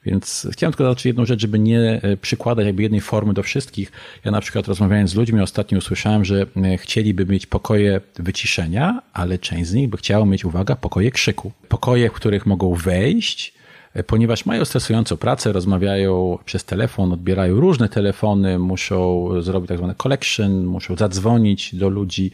Więc 0.07 0.49
chciałem 0.53 0.73
tylko 0.73 0.85
dodać 0.85 1.07
jedną 1.07 1.27
rzecz, 1.27 1.41
żeby 1.41 1.59
nie 1.59 1.81
e, 1.81 2.17
przykładać 2.17 2.67
jakby 2.67 2.83
jednej 2.83 3.01
formy 3.01 3.35
do 3.35 3.43
wszystkich. 3.43 3.93
Ja 4.25 4.31
na 4.31 4.41
przykład 4.41 4.69
rozmawiając 4.69 5.11
z 5.11 5.15
ludźmi 5.15 5.41
ostatnio 5.41 5.79
usłyszałem, 5.79 6.25
że 6.25 6.47
e, 6.57 6.79
chcieliby 6.79 7.27
mieć 7.27 7.47
pokoje 7.47 8.01
wyciszenia, 8.17 9.03
ale 9.13 9.39
część 9.39 9.71
z 9.71 9.75
nich 9.75 9.89
by 9.89 9.97
chciała 9.97 10.27
mieć, 10.27 10.45
uwaga, 10.45 10.77
pokoje 10.77 11.11
krzyku. 11.11 11.53
Pokoje, 11.69 12.09
w 12.09 12.13
których 12.13 12.47
mogą 12.47 12.75
wejść, 12.75 13.54
ponieważ 14.03 14.47
mają 14.47 14.65
stresującą 14.65 15.17
pracę, 15.17 15.53
rozmawiają 15.53 16.39
przez 16.45 16.65
telefon, 16.65 17.13
odbierają 17.13 17.61
różne 17.61 17.89
telefony, 17.89 18.59
muszą 18.59 19.29
zrobić 19.43 19.69
tak 19.69 19.79
zwany 19.79 19.95
collection, 19.95 20.65
muszą 20.65 20.97
zadzwonić 20.97 21.75
do 21.75 21.89
ludzi 21.89 22.31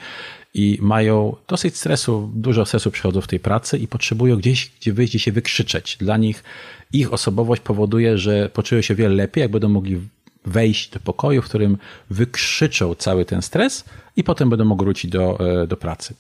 i 0.55 0.79
mają 0.81 1.37
dosyć 1.49 1.77
stresu, 1.77 2.31
dużo 2.35 2.65
stresu 2.65 2.91
przychodzą 2.91 3.21
w 3.21 3.27
tej 3.27 3.41
pracy 3.41 3.79
i 3.79 3.89
potrzebują 3.89 4.37
gdzieś, 4.37 4.71
gdzie 4.81 4.93
wyjść, 4.93 5.13
gdzie 5.13 5.19
się 5.19 5.33
wykrzyczeć. 5.33 5.97
Dla 6.01 6.17
nich 6.17 6.45
ich 6.93 7.13
osobowość 7.13 7.63
powoduje, 7.63 8.19
że 8.19 8.49
poczują 8.49 8.83
się 8.83 8.95
wiele 8.95 9.15
lepiej, 9.15 9.43
jak 9.43 9.51
będą 9.51 9.69
mogli 9.69 10.01
wejść 10.45 10.91
do 10.91 11.01
pokoju, 11.01 11.43
w 11.43 11.45
którym 11.45 11.79
wykrzyczą 12.11 12.95
cały 12.95 13.25
ten 13.25 13.43
stres 13.43 13.85
i 14.17 14.25
potem 14.25 14.51
będą 14.51 14.65
mogli 14.65 14.85
wrócić 14.85 15.11
do, 15.11 15.39
e, 15.63 15.67
do 15.67 15.77
pracy. 15.77 16.15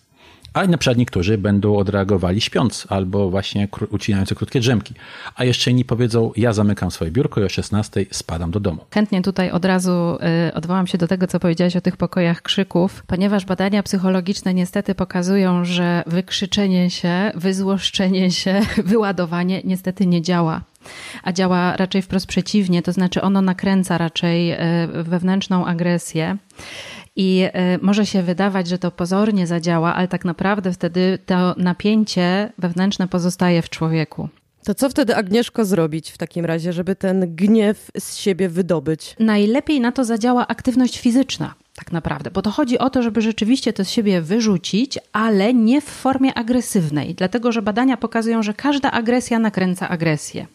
A 0.52 0.66
na 0.66 0.78
przykład 0.78 0.98
niektórzy 0.98 1.38
będą 1.38 1.76
odreagowali 1.76 2.40
śpiąc 2.40 2.86
albo 2.88 3.30
właśnie 3.30 3.68
ucinając 3.90 4.34
krótkie 4.34 4.60
drzemki. 4.60 4.94
A 5.34 5.44
jeszcze 5.44 5.70
inni 5.70 5.84
powiedzą, 5.84 6.32
ja 6.36 6.52
zamykam 6.52 6.90
swoje 6.90 7.10
biurko 7.10 7.40
i 7.40 7.44
o 7.44 7.48
16 7.48 8.06
spadam 8.10 8.50
do 8.50 8.60
domu. 8.60 8.84
Chętnie 8.94 9.22
tutaj 9.22 9.50
od 9.50 9.64
razu 9.64 10.18
y, 10.48 10.54
odwołam 10.54 10.86
się 10.86 10.98
do 10.98 11.08
tego, 11.08 11.26
co 11.26 11.40
powiedziałeś 11.40 11.76
o 11.76 11.80
tych 11.80 11.96
pokojach 11.96 12.42
krzyków, 12.42 13.02
ponieważ 13.06 13.44
badania 13.44 13.82
psychologiczne 13.82 14.54
niestety 14.54 14.94
pokazują, 14.94 15.64
że 15.64 16.02
wykrzyczenie 16.06 16.90
się, 16.90 17.32
wyzłoszczenie 17.34 18.30
się, 18.30 18.60
wyładowanie 18.84 19.60
niestety 19.64 20.06
nie 20.06 20.22
działa 20.22 20.60
a 21.22 21.32
działa 21.32 21.76
raczej 21.76 22.02
wprost 22.02 22.26
przeciwnie, 22.26 22.82
to 22.82 22.92
znaczy 22.92 23.22
ono 23.22 23.42
nakręca 23.42 23.98
raczej 23.98 24.52
y, 24.52 24.56
wewnętrzną 25.02 25.66
agresję. 25.66 26.36
I 27.16 27.48
e, 27.52 27.78
może 27.78 28.06
się 28.06 28.22
wydawać, 28.22 28.68
że 28.68 28.78
to 28.78 28.90
pozornie 28.90 29.46
zadziała, 29.46 29.94
ale 29.94 30.08
tak 30.08 30.24
naprawdę 30.24 30.72
wtedy 30.72 31.18
to 31.26 31.54
napięcie 31.56 32.52
wewnętrzne 32.58 33.08
pozostaje 33.08 33.62
w 33.62 33.70
człowieku. 33.70 34.28
To 34.64 34.74
co 34.74 34.88
wtedy, 34.90 35.16
Agnieszko, 35.16 35.64
zrobić 35.64 36.10
w 36.10 36.18
takim 36.18 36.44
razie, 36.44 36.72
żeby 36.72 36.96
ten 36.96 37.34
gniew 37.36 37.90
z 37.98 38.16
siebie 38.16 38.48
wydobyć? 38.48 39.16
Najlepiej 39.18 39.80
na 39.80 39.92
to 39.92 40.04
zadziała 40.04 40.46
aktywność 40.46 40.98
fizyczna 40.98 41.54
tak 41.74 41.92
naprawdę, 41.92 42.30
bo 42.30 42.42
to 42.42 42.50
chodzi 42.50 42.78
o 42.78 42.90
to, 42.90 43.02
żeby 43.02 43.22
rzeczywiście 43.22 43.72
to 43.72 43.84
z 43.84 43.90
siebie 43.90 44.20
wyrzucić, 44.20 44.98
ale 45.12 45.54
nie 45.54 45.80
w 45.80 45.84
formie 45.84 46.34
agresywnej, 46.34 47.14
dlatego 47.14 47.52
że 47.52 47.62
badania 47.62 47.96
pokazują, 47.96 48.42
że 48.42 48.54
każda 48.54 48.90
agresja 48.90 49.38
nakręca 49.38 49.88
agresję. 49.88 50.46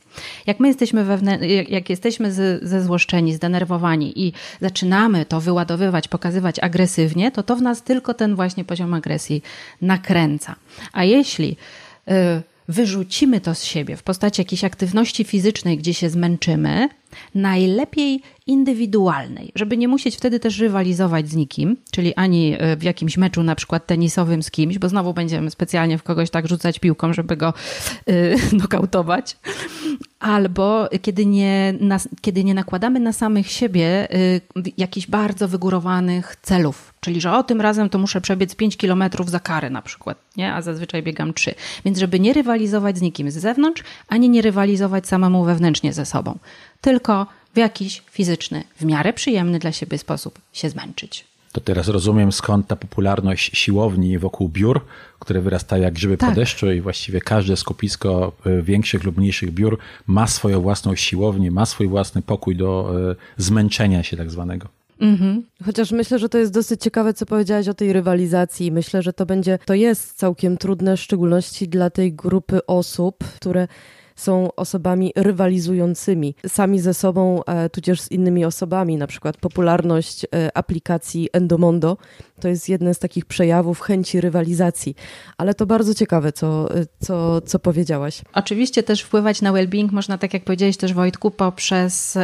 Jak 0.48 0.60
my 0.60 0.68
jesteśmy, 0.68 1.06
wewnę- 1.06 1.70
jak 1.70 1.90
jesteśmy 1.90 2.32
z, 2.32 2.64
zezłoszczeni, 2.64 3.34
zdenerwowani 3.34 4.28
i 4.28 4.34
zaczynamy 4.62 5.26
to 5.26 5.42
wyładowywać, 5.42 6.08
pokazywać 6.08 6.60
agresywnie, 6.60 7.32
to 7.32 7.44
to 7.44 7.56
w 7.56 7.62
nas 7.62 7.82
tylko 7.82 8.14
ten 8.14 8.36
właśnie 8.36 8.66
poziom 8.66 8.94
agresji 8.94 9.42
nakręca. 9.82 10.56
A 10.94 11.04
jeśli 11.04 11.58
y, 12.08 12.42
wyrzucimy 12.68 13.42
to 13.42 13.56
z 13.56 13.64
siebie. 13.64 13.98
W 13.98 14.04
postaci 14.04 14.42
jakiejś 14.42 14.64
aktywności 14.64 15.24
fizycznej, 15.24 15.78
gdzie 15.78 15.94
się 15.94 16.10
zmęczymy, 16.10 16.90
najlepiej 17.36 18.22
indywidualnej, 18.48 19.52
żeby 19.56 19.78
nie 19.78 19.88
musieć 19.88 20.16
wtedy 20.16 20.40
też 20.40 20.60
rywalizować 20.60 21.30
z 21.30 21.36
nikim, 21.36 21.78
czyli 21.92 22.16
ani 22.16 22.56
e, 22.60 22.78
w 22.78 22.84
jakimś 22.84 23.18
meczu 23.18 23.44
na 23.44 23.56
przykład 23.56 23.88
tenisowym 23.88 24.44
z 24.44 24.52
kimś, 24.52 24.78
bo 24.78 24.90
znowu 24.90 25.14
będziemy 25.14 25.52
specjalnie 25.52 25.98
w 25.98 26.04
kogoś 26.04 26.30
tak 26.30 26.48
rzucać 26.48 26.80
piłką, 26.80 27.14
żeby 27.14 27.38
go 27.38 27.54
yy, 28.08 28.36
nokautować, 28.62 29.38
albo 30.20 30.90
kiedy 31.02 31.26
nie, 31.26 31.74
nas, 31.80 32.10
kiedy 32.22 32.44
nie 32.44 32.54
nakładamy 32.54 33.00
na 33.00 33.14
samych 33.14 33.52
siebie 33.52 34.08
yy, 34.56 34.64
jakichś 34.78 35.08
bardzo 35.08 35.48
wygórowanych 35.48 36.36
celów, 36.42 36.94
czyli 37.00 37.22
że 37.22 37.34
o 37.34 37.44
tym 37.44 37.62
razem 37.62 37.90
to 37.90 37.98
muszę 37.98 38.22
przebiec 38.22 38.56
5 38.56 38.78
kilometrów 38.78 39.30
za 39.30 39.40
karę 39.40 39.70
na 39.70 39.82
przykład, 39.82 40.18
nie? 40.38 40.54
a 40.54 40.62
zazwyczaj 40.62 41.04
biegam 41.04 41.34
3. 41.34 41.56
Więc 41.86 42.00
żeby 42.00 42.20
nie 42.20 42.34
rywalizować 42.34 42.98
z 42.98 43.02
nikim 43.02 43.32
z 43.32 43.38
zewnątrz, 43.38 43.84
ani 44.08 44.30
nie 44.30 44.42
rywalizować 44.42 45.08
samemu 45.08 45.44
wewnętrznie 45.44 45.94
ze 45.94 46.06
sobą 46.06 46.38
tylko 46.82 47.28
w 47.54 47.58
jakiś 47.58 48.02
fizyczny, 48.12 48.64
w 48.80 48.86
miarę 48.86 49.14
przyjemny 49.14 49.60
dla 49.60 49.72
siebie 49.72 49.98
sposób 49.98 50.40
się 50.54 50.70
zmęczyć. 50.70 51.26
To 51.52 51.62
teraz 51.62 51.88
rozumiem 51.88 52.32
skąd 52.32 52.68
ta 52.68 52.76
popularność 52.76 53.58
siłowni 53.58 54.18
wokół 54.20 54.50
biur, 54.50 54.82
które 55.20 55.42
wyrastają 55.42 55.84
jak 55.84 55.94
grzyby 55.94 56.18
tak. 56.18 56.30
po 56.30 56.36
deszczu 56.36 56.72
i 56.72 56.82
właściwie 56.82 57.22
każde 57.22 57.58
skupisko 57.58 58.32
e, 58.46 58.62
większych 58.62 59.04
lub 59.04 59.18
mniejszych 59.18 59.52
biur 59.52 59.78
ma 60.08 60.28
swoją 60.28 60.62
własną 60.62 60.96
siłownię, 60.96 61.52
ma 61.52 61.66
swój 61.66 61.88
własny 61.88 62.22
pokój 62.22 62.56
do 62.56 62.92
e, 63.12 63.16
zmęczenia 63.38 64.04
się 64.04 64.18
tak 64.18 64.32
zwanego. 64.32 64.68
Mhm. 65.00 65.44
Chociaż 65.66 65.92
myślę, 65.92 66.20
że 66.20 66.30
to 66.30 66.38
jest 66.38 66.54
dosyć 66.54 66.82
ciekawe, 66.82 67.14
co 67.14 67.26
powiedziałaś 67.26 67.68
o 67.68 67.74
tej 67.74 67.94
rywalizacji. 67.94 68.72
Myślę, 68.72 69.02
że 69.02 69.14
to 69.14 69.26
będzie, 69.26 69.60
to 69.66 69.74
jest 69.74 70.18
całkiem 70.18 70.58
trudne, 70.58 70.98
w 70.98 71.02
szczególności 71.02 71.68
dla 71.68 71.90
tej 71.90 72.14
grupy 72.14 72.66
osób, 72.66 73.24
które 73.36 73.68
są 74.16 74.50
osobami 74.56 75.12
rywalizującymi 75.16 76.36
sami 76.48 76.80
ze 76.80 76.94
sobą, 76.94 77.44
e, 77.44 77.70
tudzież 77.70 78.02
z 78.02 78.12
innymi 78.12 78.46
osobami. 78.46 78.98
Na 78.98 79.08
przykład 79.08 79.38
popularność 79.38 80.26
e, 80.26 80.58
aplikacji 80.58 81.30
Endomondo 81.34 81.98
to 82.40 82.48
jest 82.48 82.70
jeden 82.70 82.94
z 82.94 83.00
takich 83.00 83.26
przejawów 83.26 83.80
chęci 83.80 84.22
rywalizacji. 84.22 84.96
Ale 85.38 85.54
to 85.54 85.66
bardzo 85.66 85.94
ciekawe, 85.94 86.32
co, 86.32 86.76
e, 86.76 86.86
co, 87.00 87.42
co 87.42 87.60
powiedziałaś. 87.60 88.22
Oczywiście 88.34 88.84
też 88.84 89.02
wpływać 89.02 89.42
na 89.42 89.52
well-being 89.52 89.92
można, 89.92 90.18
tak 90.18 90.34
jak 90.34 90.44
powiedziałeś 90.44 90.78
też 90.78 90.94
Wojtku, 90.94 91.32
poprzez 91.32 92.16
y, 92.16 92.22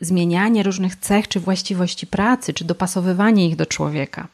zmienianie 0.00 0.62
różnych 0.62 0.96
cech 0.96 1.28
czy 1.28 1.40
właściwości 1.40 2.06
pracy, 2.06 2.54
czy 2.54 2.64
dopasowywanie 2.64 3.48
ich 3.48 3.56
do 3.56 3.66
człowieka. 3.66 4.28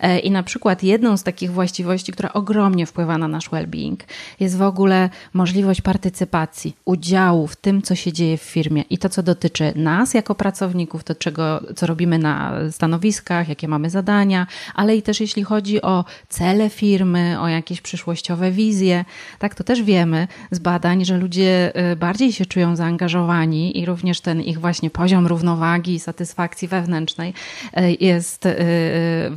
E, 0.00 0.18
I 0.18 0.30
na 0.30 0.42
przykład 0.42 0.82
jedną 0.82 1.16
z 1.16 1.22
takich 1.22 1.52
właściwości, 1.52 2.12
która 2.12 2.32
ogromnie 2.32 2.86
wpływa 2.86 3.18
na 3.18 3.28
nasz 3.28 3.50
well-being, 3.50 3.96
jest 4.40 4.56
w 4.56 4.62
ogóle 4.62 5.10
możliwość 5.32 5.80
partycypacji, 5.80 6.76
udziału 6.84 7.46
w 7.46 7.56
tym, 7.56 7.82
co 7.82 7.94
się 7.94 8.12
dzieje 8.12 8.38
w 8.38 8.42
firmie. 8.42 8.82
I 8.90 8.98
to, 8.98 9.08
co 9.08 9.22
dotyczy 9.22 9.72
nas 9.76 10.14
jako 10.14 10.34
pracowników, 10.34 11.04
to 11.04 11.14
czego, 11.14 11.60
co 11.76 11.86
robimy 11.86 12.18
na 12.18 12.54
stanowiskach, 12.70 13.48
jakie 13.48 13.68
mamy 13.68 13.90
zadania, 13.90 14.46
ale 14.74 14.96
i 14.96 15.02
też 15.02 15.20
jeśli 15.20 15.42
chodzi 15.42 15.82
o 15.82 16.04
cele 16.28 16.70
firmy, 16.70 17.40
o 17.40 17.48
jakieś 17.48 17.80
przyszłościowe 17.80 18.50
wizje, 18.50 19.04
tak 19.38 19.54
to 19.54 19.64
też 19.64 19.82
wiemy 19.82 20.28
z 20.50 20.58
badań, 20.58 21.04
że 21.04 21.18
ludzie 21.18 21.74
e, 21.74 21.96
bardziej 21.96 22.32
się 22.32 22.46
czują 22.46 22.76
zaangażowani 22.76 23.78
i 23.78 23.86
również 23.86 24.20
ten 24.20 24.40
ich 24.40 24.60
właśnie 24.60 24.90
poziom 24.90 25.26
równowagi 25.26 25.94
i 25.94 26.00
satysfakcji 26.00 26.68
wewnętrznej 26.68 27.34
e, 27.72 27.92
jest 27.92 28.48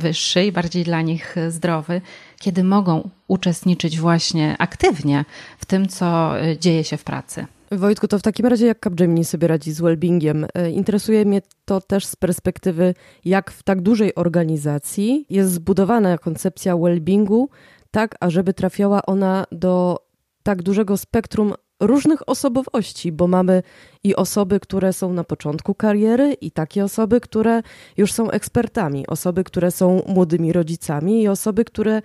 wyższy 0.08 0.44
i 0.44 0.52
bardziej 0.52 0.84
dla 0.84 1.02
nich 1.02 1.36
zdrowy, 1.48 2.00
kiedy 2.40 2.64
mogą 2.64 3.10
uczestniczyć 3.28 3.98
właśnie 3.98 4.56
aktywnie 4.58 5.24
w 5.58 5.66
tym, 5.66 5.88
co 5.88 6.40
e, 6.40 6.58
dzieje 6.58 6.84
się 6.84 6.96
w 6.96 7.04
pracy. 7.04 7.46
Wojtku, 7.72 8.08
to 8.08 8.18
w 8.18 8.22
takim 8.22 8.46
razie 8.46 8.66
jak 8.66 8.80
Capgemini 8.80 9.24
sobie 9.24 9.48
radzi 9.48 9.72
z 9.72 9.80
wellbeingiem? 9.80 10.46
E, 10.54 10.70
interesuje 10.70 11.24
mnie 11.24 11.42
to 11.64 11.80
też 11.80 12.06
z 12.06 12.16
perspektywy, 12.16 12.94
jak 13.24 13.50
w 13.50 13.62
tak 13.62 13.80
dużej 13.80 14.14
organizacji 14.14 15.26
jest 15.30 15.52
zbudowana 15.52 16.18
koncepcja 16.18 16.76
wellbeingu, 16.76 17.48
tak 17.90 18.16
ażeby 18.20 18.54
trafiała 18.54 19.06
ona 19.06 19.44
do 19.52 19.98
tak 20.42 20.62
dużego 20.62 20.96
spektrum 20.96 21.54
różnych 21.80 22.28
osobowości, 22.28 23.12
bo 23.12 23.26
mamy 23.26 23.62
i 24.04 24.16
osoby, 24.16 24.60
które 24.60 24.92
są 24.92 25.12
na 25.12 25.24
początku 25.24 25.74
kariery, 25.74 26.32
i 26.32 26.50
takie 26.50 26.84
osoby, 26.84 27.20
które 27.20 27.62
już 27.96 28.12
są 28.12 28.30
ekspertami, 28.30 29.06
osoby, 29.06 29.44
które 29.44 29.70
są 29.70 30.02
młodymi 30.06 30.52
rodzicami, 30.52 31.22
i 31.22 31.28
osoby, 31.28 31.64
które 31.64 32.02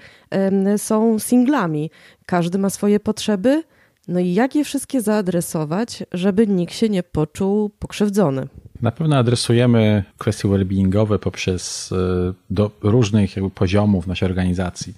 są 0.78 1.20
singlami. 1.20 1.90
Każdy 2.26 2.58
ma 2.58 2.70
swoje 2.70 3.00
potrzeby. 3.00 3.64
No 4.08 4.20
i 4.20 4.34
jak 4.34 4.56
je 4.56 4.64
wszystkie 4.64 5.02
zaadresować, 5.02 6.04
żeby 6.12 6.48
nikt 6.48 6.74
się 6.74 6.90
nie 6.90 7.04
poczuł 7.04 7.70
pokrzywdzony? 7.70 8.48
Na 8.82 8.92
pewno 8.92 9.18
adresujemy 9.18 10.04
kwestie 10.18 10.48
well-beingowe 10.48 11.20
poprzez 11.20 11.92
e, 11.92 12.34
do 12.50 12.72
różnych 12.82 13.36
jakby 13.36 13.52
poziomów 13.52 14.08
naszej 14.08 14.30
organizacji. 14.30 14.94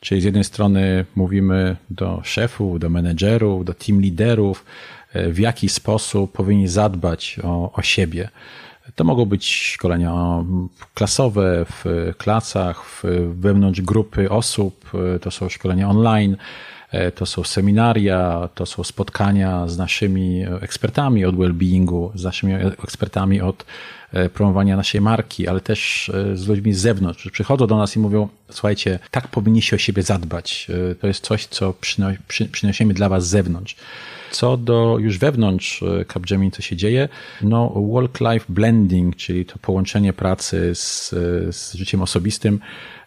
Czyli 0.00 0.20
z 0.20 0.24
jednej 0.24 0.44
strony 0.44 1.04
mówimy 1.16 1.76
do 1.90 2.20
szefów, 2.24 2.80
do 2.80 2.90
menedżerów, 2.90 3.64
do 3.64 3.74
team 3.74 4.00
liderów, 4.00 4.64
e, 5.12 5.32
w 5.32 5.38
jaki 5.38 5.68
sposób 5.68 6.32
powinni 6.32 6.68
zadbać 6.68 7.40
o, 7.44 7.72
o 7.72 7.82
siebie. 7.82 8.28
To 8.94 9.04
mogą 9.04 9.24
być 9.24 9.54
szkolenia 9.54 10.44
klasowe 10.94 11.64
w 11.64 12.12
klasach, 12.18 12.84
w, 12.84 13.02
wewnątrz 13.40 13.80
grupy 13.80 14.30
osób, 14.30 14.90
e, 15.14 15.18
to 15.18 15.30
są 15.30 15.48
szkolenia 15.48 15.88
online, 15.88 16.36
e, 16.90 17.12
to 17.12 17.26
są 17.26 17.44
seminaria, 17.44 18.48
to 18.54 18.66
są 18.66 18.84
spotkania 18.84 19.68
z 19.68 19.78
naszymi 19.78 20.44
ekspertami 20.60 21.24
od 21.24 21.36
well-beingu, 21.36 22.10
z 22.14 22.24
naszymi 22.24 22.52
ekspertami 22.54 23.40
od 23.40 23.64
promowania 24.34 24.76
naszej 24.76 25.00
marki, 25.00 25.48
ale 25.48 25.60
też 25.60 26.08
e, 26.14 26.36
z 26.36 26.46
ludźmi 26.48 26.74
z 26.74 26.80
zewnątrz. 26.80 27.30
Przychodzą 27.30 27.66
do 27.66 27.76
nas 27.76 27.96
i 27.96 27.98
mówią, 27.98 28.28
słuchajcie, 28.50 28.98
tak 29.10 29.28
powinniście 29.28 29.76
o 29.76 29.78
siebie 29.78 30.02
zadbać. 30.02 30.66
E, 30.90 30.94
to 30.94 31.06
jest 31.06 31.24
coś, 31.24 31.46
co 31.46 31.74
przynosimy 32.52 32.94
dla 32.94 33.08
was 33.08 33.26
z 33.26 33.30
zewnątrz. 33.30 33.76
Co 34.30 34.56
do 34.56 34.96
już 35.00 35.18
wewnątrz 35.18 35.84
Capgemini, 36.12 36.50
co 36.50 36.62
się 36.62 36.76
dzieje, 36.76 37.08
no 37.42 37.68
work-life 37.68 38.44
blending, 38.48 39.16
czyli 39.16 39.44
to 39.44 39.58
połączenie 39.58 40.12
pracy 40.12 40.74
z, 40.74 41.08
z 41.56 41.74
życiem 41.74 42.02
osobistym, 42.02 42.60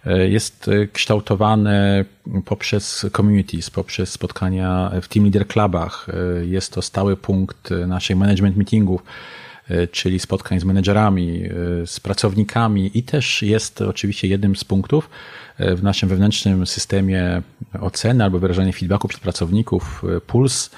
jest 0.06 0.70
kształtowane 0.94 2.06
poprzez 2.46 3.06
communities, 3.16 3.70
poprzez 3.70 4.12
spotkania 4.12 4.92
w 5.02 5.08
team 5.08 5.26
leader 5.26 5.48
clubach. 5.48 6.08
Jest 6.42 6.74
to 6.74 6.82
stały 6.82 7.18
punkt 7.18 7.70
naszych 7.88 8.18
management 8.18 8.58
meetingów 8.58 9.04
E, 9.04 9.51
czyli 9.92 10.20
spotkań 10.20 10.60
z 10.60 10.64
menedżerami, 10.64 11.44
e, 11.44 11.50
z 11.88 12.00
pracownikami 12.00 12.92
i 12.94 13.04
też 13.04 13.42
jest 13.42 13.82
oczywiście 13.82 14.28
jednym 14.28 14.56
z 14.56 14.64
punktów 14.64 15.10
e, 15.58 15.76
w 15.76 15.84
naszym 15.84 16.10
wewnętrznym 16.10 16.68
systemie 16.68 17.42
oceny 17.82 18.24
albo 18.24 18.40
wyrażania 18.40 18.72
feedbacku 18.72 19.08
przez 19.08 19.20
pracowników 19.20 20.04
Puls, 20.28 20.70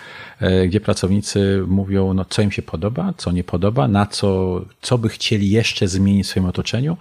gdzie 0.67 0.79
pracownicy 0.79 1.63
mówią, 1.67 2.13
no, 2.13 2.25
co 2.25 2.41
im 2.41 2.51
się 2.51 2.61
podoba, 2.61 3.13
co 3.17 3.31
nie 3.31 3.43
podoba, 3.43 3.87
na 3.87 4.05
co, 4.05 4.61
co 4.81 4.97
by 4.97 5.09
chcieli 5.09 5.49
jeszcze 5.49 5.87
zmienić 5.87 6.25
w 6.25 6.29
swoim 6.29 6.45
otoczeniu. 6.45 6.97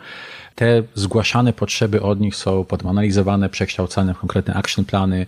Te 0.54 0.82
zgłaszane 0.94 1.52
potrzeby 1.52 2.02
od 2.02 2.20
nich 2.20 2.36
są 2.36 2.64
potem 2.64 2.88
analizowane, 2.88 3.48
przekształcane 3.48 4.14
w 4.14 4.18
konkretne 4.18 4.54
action 4.54 4.84
plany, 4.84 5.26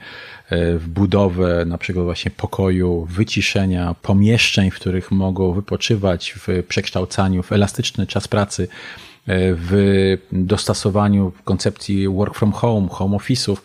e, 0.50 0.78
w 0.78 0.88
budowę 0.88 1.64
na 1.66 1.78
przykład 1.78 2.04
właśnie 2.04 2.30
pokoju, 2.30 3.06
wyciszenia, 3.10 3.94
pomieszczeń, 4.02 4.70
w 4.70 4.74
których 4.74 5.10
mogą 5.10 5.52
wypoczywać, 5.52 6.34
w 6.36 6.62
przekształcaniu, 6.68 7.42
w 7.42 7.52
elastyczny 7.52 8.06
czas 8.06 8.28
pracy 8.28 8.68
w 9.26 10.16
dostosowaniu 10.32 11.32
koncepcji 11.44 12.08
work 12.08 12.34
from 12.34 12.52
home, 12.52 12.88
home 12.88 13.16
office'ów, 13.16 13.56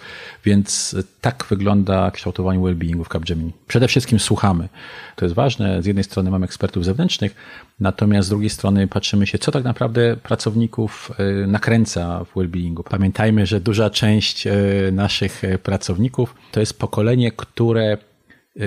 więc 0.45 0.95
tak 1.22 1.45
wygląda 1.50 2.12
kształtowanie 2.12 2.60
well-beingu 2.60 3.04
w 3.04 3.10
Capgemini. 3.10 3.52
Przede 3.67 3.88
wszystkim 3.88 4.19
słuchamy. 4.19 4.69
To 5.15 5.26
jest 5.26 5.36
ważne. 5.36 5.84
Z 5.84 5.86
jednej 5.86 6.04
strony 6.04 6.32
mamy 6.32 6.45
ekspertów 6.45 6.86
zewnętrznych, 6.86 7.36
natomiast 7.80 8.28
z 8.28 8.30
drugiej 8.30 8.50
strony 8.50 8.88
patrzymy 8.88 9.28
się, 9.28 9.38
co 9.38 9.52
tak 9.52 9.63
naprawdę 9.63 10.15
pracowników 10.17 11.12
e, 11.17 11.48
nakręca 11.48 12.24
w 12.24 12.36
well-beingu. 12.36 12.84
Pamiętajmy, 12.89 13.45
że 13.45 13.60
duża 13.60 13.89
część 13.89 14.48
e, 14.48 14.54
naszych 14.91 15.43
e, 15.43 15.58
pracowników 15.58 16.36
to 16.52 16.60
jest 16.60 16.80
pokolenie, 16.80 17.32
które 17.32 17.98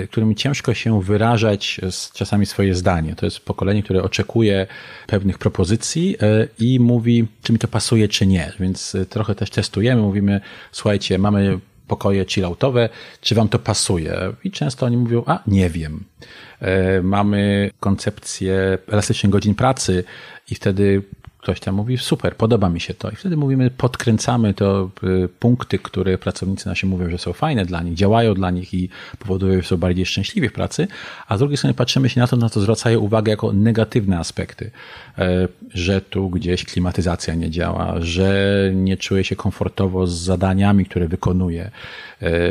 którym 0.09 0.35
ciężko 0.35 0.73
się 0.73 1.01
wyrażać 1.01 1.81
czasami 2.13 2.45
swoje 2.45 2.75
zdanie. 2.75 3.15
To 3.15 3.25
jest 3.25 3.39
pokolenie, 3.39 3.83
które 3.83 4.03
oczekuje 4.03 4.67
pewnych 5.07 5.37
propozycji 5.37 6.15
y, 6.15 6.49
i 6.59 6.79
mówi, 6.79 7.27
czy 7.43 7.53
mi 7.53 7.59
to 7.59 7.67
pasuje, 7.67 8.07
czy 8.07 8.27
nie. 8.27 8.53
Więc 8.59 8.95
y, 8.95 9.05
trochę 9.05 9.35
też 9.35 9.49
testujemy, 9.49 10.01
mówimy, 10.01 10.41
słuchajcie, 10.71 11.17
mamy 11.17 11.59
pokoje 11.87 12.25
chilloutowe, 12.25 12.89
czy 13.21 13.35
wam 13.35 13.49
to 13.49 13.59
pasuje? 13.59 14.33
I 14.43 14.51
często 14.51 14.85
oni 14.85 14.97
mówią, 14.97 15.23
a 15.25 15.39
nie 15.47 15.69
wiem. 15.69 16.03
Mamy 17.03 17.71
koncepcję 17.79 18.77
elastycznych 18.87 19.31
godzin 19.31 19.55
pracy 19.55 20.03
i 20.51 20.55
wtedy 20.55 21.01
ktoś 21.43 21.59
tam 21.59 21.75
mówi, 21.75 21.97
super, 21.97 22.35
podoba 22.35 22.69
mi 22.69 22.79
się 22.79 22.93
to. 22.93 23.11
I 23.11 23.15
wtedy 23.15 23.37
mówimy, 23.37 23.69
podkręcamy 23.69 24.53
to 24.53 24.89
y, 25.03 25.29
punkty, 25.39 25.79
które 25.79 26.17
pracownicy 26.17 26.67
nasi 26.67 26.85
mówią, 26.85 27.09
że 27.09 27.17
są 27.17 27.33
fajne 27.33 27.65
dla 27.65 27.83
nich, 27.83 27.93
działają 27.93 28.33
dla 28.33 28.51
nich 28.51 28.73
i 28.73 28.89
powodują, 29.19 29.61
że 29.61 29.67
są 29.67 29.77
bardziej 29.77 30.05
szczęśliwi 30.05 30.49
w 30.49 30.53
pracy, 30.53 30.87
a 31.27 31.37
z 31.37 31.39
drugiej 31.39 31.57
strony 31.57 31.73
patrzymy 31.73 32.09
się 32.09 32.19
na 32.19 32.27
to, 32.27 32.37
na 32.37 32.49
co 32.49 32.61
zwracają 32.61 32.99
uwagę 32.99 33.29
jako 33.29 33.53
negatywne 33.53 34.19
aspekty, 34.19 34.71
e, 35.17 35.47
że 35.73 36.01
tu 36.01 36.29
gdzieś 36.29 36.65
klimatyzacja 36.65 37.35
nie 37.35 37.49
działa, 37.49 37.95
że 37.99 38.71
nie 38.75 38.97
czuje 38.97 39.23
się 39.23 39.35
komfortowo 39.35 40.07
z 40.07 40.13
zadaniami, 40.13 40.85
które 40.85 41.07
wykonuje, 41.07 41.71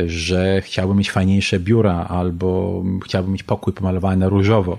że 0.07 0.63
chciałbym 0.63 0.99
mieć 0.99 1.11
fajniejsze 1.11 1.61
biura 1.61 2.07
albo 2.09 2.83
chciałbym 3.05 3.33
mieć 3.33 3.43
pokój 3.43 3.73
pomalowany 3.73 4.17
na 4.17 4.29
różowo. 4.29 4.79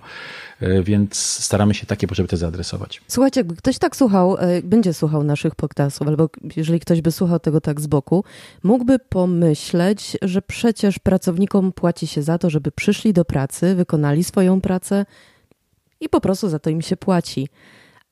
E, 0.64 0.84
więc 0.84 1.18
staramy 1.18 1.74
się 1.74 1.86
takie 1.86 2.08
potrzeby 2.08 2.30
też 2.30 2.40
zaadresować. 2.40 3.02
Słuchajcie, 3.08 3.40
jakby 3.40 3.56
ktoś 3.56 3.78
tak 3.78 3.96
słuchał, 3.96 4.38
e, 4.38 4.62
będzie 4.62 4.94
słuchał 4.94 5.24
naszych 5.24 5.56
podcastów, 5.56 6.08
albo 6.08 6.30
jeżeli 6.56 6.80
ktoś 6.80 7.02
by 7.02 7.12
słuchał 7.12 7.40
tego 7.40 7.62
tak 7.62 7.82
z 7.82 7.88
boku, 7.88 8.24
mógłby 8.64 9.00
pomyśleć, 9.00 10.18
że 10.22 10.42
przecież 10.42 11.00
pracownikom 11.00 11.72
płaci 11.72 12.08
się 12.08 12.22
za 12.22 12.38
to, 12.38 12.50
żeby 12.50 12.72
przyszli 12.72 13.14
do 13.14 13.26
pracy, 13.26 13.76
wykonali 13.76 14.24
swoją 14.24 14.62
pracę 14.62 15.06
i 16.00 16.10
po 16.10 16.22
prostu 16.22 16.50
za 16.50 16.60
to 16.60 16.70
im 16.70 16.82
się 16.82 16.98
płaci. 16.98 17.48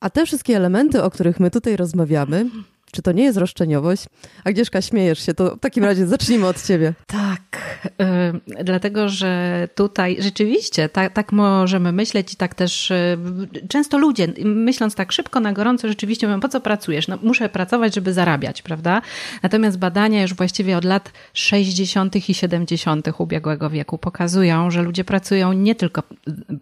A 0.00 0.10
te 0.10 0.26
wszystkie 0.26 0.56
elementy, 0.56 1.02
o 1.02 1.10
których 1.10 1.40
my 1.40 1.50
tutaj 1.50 1.76
rozmawiamy, 1.76 2.46
czy 2.92 3.02
to 3.02 3.12
nie 3.12 3.24
jest 3.24 3.38
roszczeniowość? 3.38 4.04
Agnieszka, 4.44 4.82
śmiejesz 4.82 5.26
się, 5.26 5.34
to 5.34 5.56
w 5.56 5.60
takim 5.60 5.84
razie 5.84 6.06
zacznijmy 6.06 6.46
od 6.46 6.62
ciebie. 6.62 6.94
Tak, 7.06 7.80
yy, 7.98 8.64
dlatego 8.64 9.08
że 9.08 9.68
tutaj 9.74 10.16
rzeczywiście 10.20 10.88
tak, 10.88 11.12
tak 11.12 11.32
możemy 11.32 11.92
myśleć 11.92 12.32
i 12.32 12.36
tak 12.36 12.54
też 12.54 12.90
yy, 12.90 13.68
często 13.68 13.98
ludzie, 13.98 14.28
myśląc 14.44 14.94
tak 14.94 15.12
szybko 15.12 15.40
na 15.40 15.52
gorąco, 15.52 15.88
rzeczywiście 15.88 16.26
mówią, 16.26 16.40
po 16.40 16.48
co 16.48 16.60
pracujesz? 16.60 17.08
No, 17.08 17.18
muszę 17.22 17.48
pracować, 17.48 17.94
żeby 17.94 18.12
zarabiać, 18.12 18.62
prawda? 18.62 19.02
Natomiast 19.42 19.78
badania 19.78 20.22
już 20.22 20.34
właściwie 20.34 20.76
od 20.76 20.84
lat 20.84 21.12
60. 21.32 22.28
i 22.28 22.34
70. 22.34 23.08
ubiegłego 23.18 23.70
wieku 23.70 23.98
pokazują, 23.98 24.70
że 24.70 24.82
ludzie 24.82 25.04
pracują 25.04 25.52
nie 25.52 25.74
tylko 25.74 26.02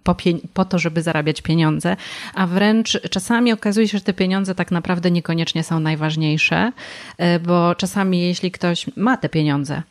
po, 0.03 0.17
po 0.55 0.65
to, 0.65 0.79
żeby 0.79 1.03
zarabiać 1.03 1.43
pieniądze, 1.43 1.97
a 2.35 2.47
wręcz 2.47 3.01
czasami 3.11 3.53
okazuje 3.53 3.89
się, 3.89 3.99
że 3.99 4.05
te 4.05 4.13
pieniądze 4.13 4.55
tak 4.55 4.71
naprawdę 4.71 5.11
niekoniecznie 5.11 5.65
są 5.65 5.81
najważniejsze 5.81 6.20
ważniejsze, 6.21 6.73
e, 7.19 7.39
bo 7.39 7.75
czasami 7.75 8.23
jeśli 8.23 8.51
ktoś 8.51 8.87
ma 8.97 9.17
te 9.17 9.29
pieniądze, 9.29 9.83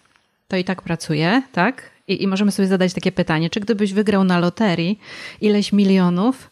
to 0.47 0.57
i 0.57 0.63
tak 0.63 0.81
pracuje, 0.81 1.41
tak? 1.51 1.89
I, 2.07 2.23
I 2.23 2.27
możemy 2.27 2.51
sobie 2.51 2.67
zadać 2.67 2.93
takie 2.93 3.11
pytanie, 3.11 3.49
czy 3.49 3.59
gdybyś 3.59 3.93
wygrał 3.93 4.23
na 4.23 4.39
loterii 4.39 4.99
ileś 5.41 5.73
milionów, 5.73 6.49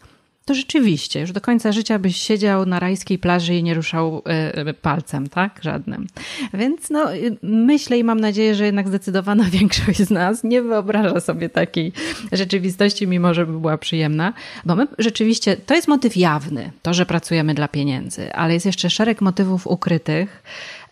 to 0.47 0.53
rzeczywiście 0.53 1.19
już 1.19 1.31
do 1.31 1.41
końca 1.41 1.71
życia 1.71 1.99
byś 1.99 2.17
siedział 2.17 2.65
na 2.65 2.79
rajskiej 2.79 3.19
plaży 3.19 3.55
i 3.55 3.63
nie 3.63 3.73
ruszał 3.73 4.21
y, 4.67 4.73
palcem, 4.73 5.29
tak? 5.29 5.59
Żadnym. 5.63 6.07
Więc 6.53 6.89
no, 6.89 7.05
myślę 7.41 7.97
i 7.97 8.03
mam 8.03 8.19
nadzieję, 8.19 8.55
że 8.55 8.65
jednak 8.65 8.87
zdecydowana 8.87 9.43
większość 9.59 9.99
z 9.99 10.09
nas 10.09 10.43
nie 10.43 10.61
wyobraża 10.61 11.19
sobie 11.19 11.49
takiej 11.49 11.91
rzeczywistości, 12.31 13.07
mimo 13.07 13.33
że 13.33 13.45
by 13.45 13.59
była 13.59 13.77
przyjemna, 13.77 14.33
bo 14.65 14.75
my 14.75 14.87
rzeczywiście, 14.97 15.57
to 15.57 15.75
jest 15.75 15.87
motyw 15.87 16.17
jawny, 16.17 16.71
to, 16.81 16.93
że 16.93 17.05
pracujemy 17.05 17.53
dla 17.53 17.67
pieniędzy, 17.67 18.33
ale 18.33 18.53
jest 18.53 18.65
jeszcze 18.65 18.89
szereg 18.89 19.21
motywów 19.21 19.67
ukrytych 19.67 20.43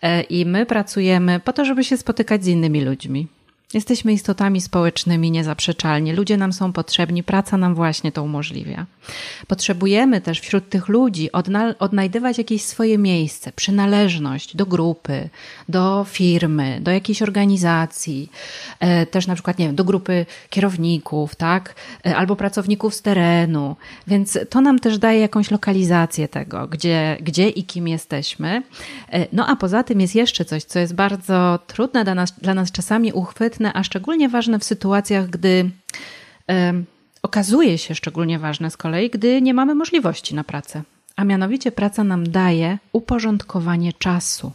y, 0.04 0.22
i 0.22 0.46
my 0.46 0.66
pracujemy 0.66 1.40
po 1.40 1.52
to, 1.52 1.64
żeby 1.64 1.84
się 1.84 1.96
spotykać 1.96 2.44
z 2.44 2.46
innymi 2.46 2.84
ludźmi. 2.84 3.26
Jesteśmy 3.74 4.12
istotami 4.12 4.60
społecznymi 4.60 5.30
niezaprzeczalnie. 5.30 6.12
Ludzie 6.12 6.36
nam 6.36 6.52
są 6.52 6.72
potrzebni, 6.72 7.22
praca 7.22 7.56
nam 7.56 7.74
właśnie 7.74 8.12
to 8.12 8.22
umożliwia. 8.22 8.86
Potrzebujemy 9.46 10.20
też 10.20 10.40
wśród 10.40 10.68
tych 10.68 10.88
ludzi 10.88 11.32
odnajdywać 11.78 12.38
jakieś 12.38 12.64
swoje 12.64 12.98
miejsce, 12.98 13.52
przynależność 13.52 14.56
do 14.56 14.66
grupy, 14.66 15.28
do 15.68 16.06
firmy, 16.08 16.78
do 16.80 16.90
jakiejś 16.90 17.22
organizacji, 17.22 18.30
e, 18.80 19.06
też 19.06 19.26
na 19.26 19.34
przykład, 19.34 19.58
nie 19.58 19.66
wiem, 19.66 19.76
do 19.76 19.84
grupy 19.84 20.26
kierowników, 20.50 21.34
tak, 21.34 21.74
e, 22.06 22.16
albo 22.16 22.36
pracowników 22.36 22.94
z 22.94 23.02
terenu. 23.02 23.76
Więc 24.06 24.38
to 24.50 24.60
nam 24.60 24.78
też 24.78 24.98
daje 24.98 25.20
jakąś 25.20 25.50
lokalizację 25.50 26.28
tego, 26.28 26.68
gdzie, 26.68 27.16
gdzie 27.20 27.48
i 27.48 27.64
kim 27.64 27.88
jesteśmy. 27.88 28.62
E, 29.12 29.26
no 29.32 29.46
a 29.46 29.56
poza 29.56 29.82
tym 29.82 30.00
jest 30.00 30.14
jeszcze 30.14 30.44
coś, 30.44 30.64
co 30.64 30.78
jest 30.78 30.94
bardzo 30.94 31.58
trudne 31.66 32.04
dla 32.04 32.14
nas, 32.14 32.32
dla 32.40 32.54
nas 32.54 32.72
czasami 32.72 33.12
uchwytne, 33.56 33.72
a 33.74 33.84
szczególnie 33.84 34.28
ważne 34.28 34.58
w 34.58 34.64
sytuacjach, 34.64 35.30
gdy 35.30 35.70
okazuje 37.22 37.78
się 37.78 37.94
szczególnie 37.94 38.38
ważne 38.38 38.70
z 38.70 38.76
kolei, 38.76 39.10
gdy 39.10 39.42
nie 39.42 39.54
mamy 39.54 39.74
możliwości 39.74 40.34
na 40.34 40.44
pracę. 40.44 40.82
A 41.16 41.24
mianowicie 41.24 41.72
praca 41.72 42.04
nam 42.04 42.30
daje 42.30 42.78
uporządkowanie 42.92 43.92
czasu. 43.92 44.52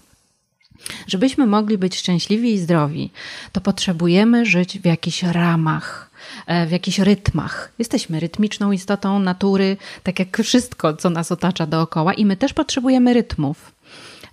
Żebyśmy 1.08 1.48
mogli 1.48 1.78
być 1.78 1.96
szczęśliwi 1.96 2.54
i 2.54 2.60
zdrowi, 2.60 3.10
to 3.52 3.62
potrzebujemy 3.62 4.46
żyć 4.46 4.80
w 4.80 4.86
jakichś 4.86 5.24
ramach, 5.24 6.10
e, 6.48 6.68
w 6.68 6.72
jakichś 6.72 7.00
rytmach. 7.00 7.72
Jesteśmy 7.80 8.20
rytmiczną 8.20 8.72
istotą 8.72 9.20
natury, 9.20 9.78
tak 10.04 10.20
jak 10.20 10.38
wszystko, 10.38 10.94
co 10.94 11.10
nas 11.10 11.32
otacza 11.32 11.68
dookoła, 11.68 12.14
i 12.14 12.26
my 12.26 12.38
też 12.38 12.54
potrzebujemy 12.54 13.14
rytmów. 13.14 13.72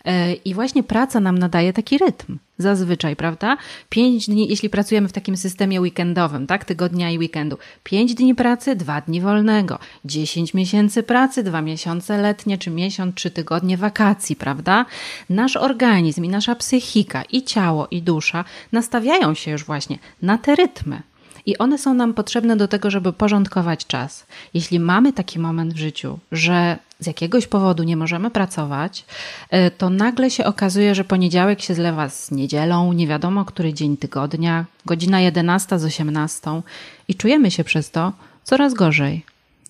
E, 0.04 0.32
I 0.32 0.54
właśnie 0.54 0.82
praca 0.82 1.20
nam 1.20 1.38
nadaje 1.38 1.72
taki 1.72 1.98
rytm. 1.98 2.38
Zazwyczaj, 2.58 3.16
prawda? 3.16 3.56
Pięć 3.88 4.26
dni, 4.26 4.48
jeśli 4.48 4.70
pracujemy 4.70 5.08
w 5.08 5.12
takim 5.12 5.36
systemie 5.36 5.80
weekendowym, 5.80 6.46
tak? 6.46 6.64
Tygodnia 6.64 7.10
i 7.10 7.18
weekendu. 7.18 7.58
Pięć 7.84 8.14
dni 8.14 8.34
pracy, 8.34 8.76
dwa 8.76 9.00
dni 9.00 9.20
wolnego. 9.20 9.78
Dziesięć 10.04 10.54
miesięcy 10.54 11.02
pracy, 11.02 11.42
dwa 11.42 11.62
miesiące 11.62 12.18
letnie, 12.18 12.58
czy 12.58 12.70
miesiąc, 12.70 13.14
trzy 13.14 13.30
tygodnie 13.30 13.76
wakacji, 13.76 14.36
prawda? 14.36 14.86
Nasz 15.30 15.56
organizm 15.56 16.24
i 16.24 16.28
nasza 16.28 16.54
psychika, 16.54 17.22
i 17.22 17.42
ciało, 17.42 17.88
i 17.90 18.02
dusza 18.02 18.44
nastawiają 18.72 19.34
się 19.34 19.50
już 19.50 19.64
właśnie 19.64 19.98
na 20.22 20.38
te 20.38 20.54
rytmy. 20.54 21.02
I 21.48 21.58
one 21.58 21.78
są 21.78 21.94
nam 21.94 22.14
potrzebne 22.14 22.56
do 22.56 22.68
tego, 22.68 22.90
żeby 22.90 23.12
porządkować 23.12 23.86
czas. 23.86 24.26
Jeśli 24.54 24.80
mamy 24.80 25.12
taki 25.12 25.38
moment 25.38 25.74
w 25.74 25.76
życiu, 25.76 26.18
że 26.32 26.78
z 27.00 27.06
jakiegoś 27.06 27.46
powodu 27.46 27.82
nie 27.82 27.96
możemy 27.96 28.30
pracować, 28.30 29.04
e, 29.50 29.70
to 29.70 29.90
nagle 29.90 30.30
się 30.30 30.44
okazuje, 30.44 30.94
że 30.94 31.04
poniedziałek 31.04 31.60
się 31.60 31.74
zlewa 31.74 32.08
z 32.08 32.30
niedzielą, 32.30 32.92
nie 32.92 33.06
wiadomo 33.06 33.44
który 33.44 33.74
dzień 33.74 33.96
tygodnia, 33.96 34.64
godzina 34.86 35.20
11 35.20 35.78
z 35.78 35.84
18 35.84 36.62
i 37.08 37.14
czujemy 37.14 37.50
się 37.50 37.64
przez 37.64 37.90
to 37.90 38.12
coraz 38.44 38.74
gorzej. 38.74 39.24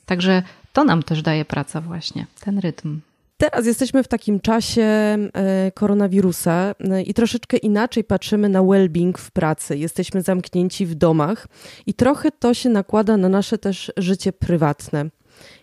Także 0.07 0.43
to 0.73 0.85
nam 0.85 1.03
też 1.03 1.23
daje 1.23 1.45
praca 1.45 1.81
właśnie, 1.81 2.27
ten 2.41 2.59
rytm. 2.59 3.01
Teraz 3.41 3.67
jesteśmy 3.67 4.03
w 4.03 4.09
takim 4.09 4.41
czasie 4.41 4.83
e, 4.83 5.73
koronawirusa 5.75 6.75
e, 6.81 7.03
i 7.03 7.15
troszeczkę 7.15 7.57
inaczej 7.57 8.05
patrzymy 8.05 8.49
na 8.49 8.61
well-being 8.61 9.19
w 9.19 9.31
pracy. 9.31 9.79
Jesteśmy 9.79 10.23
zamknięci 10.23 10.87
w 10.87 10.95
domach 10.95 11.49
i 11.87 11.95
trochę 11.95 12.31
to 12.31 12.55
się 12.55 12.69
nakłada 12.69 13.17
na 13.17 13.29
nasze 13.29 13.59
też 13.59 13.93
życie 13.97 14.33
prywatne. 14.33 15.11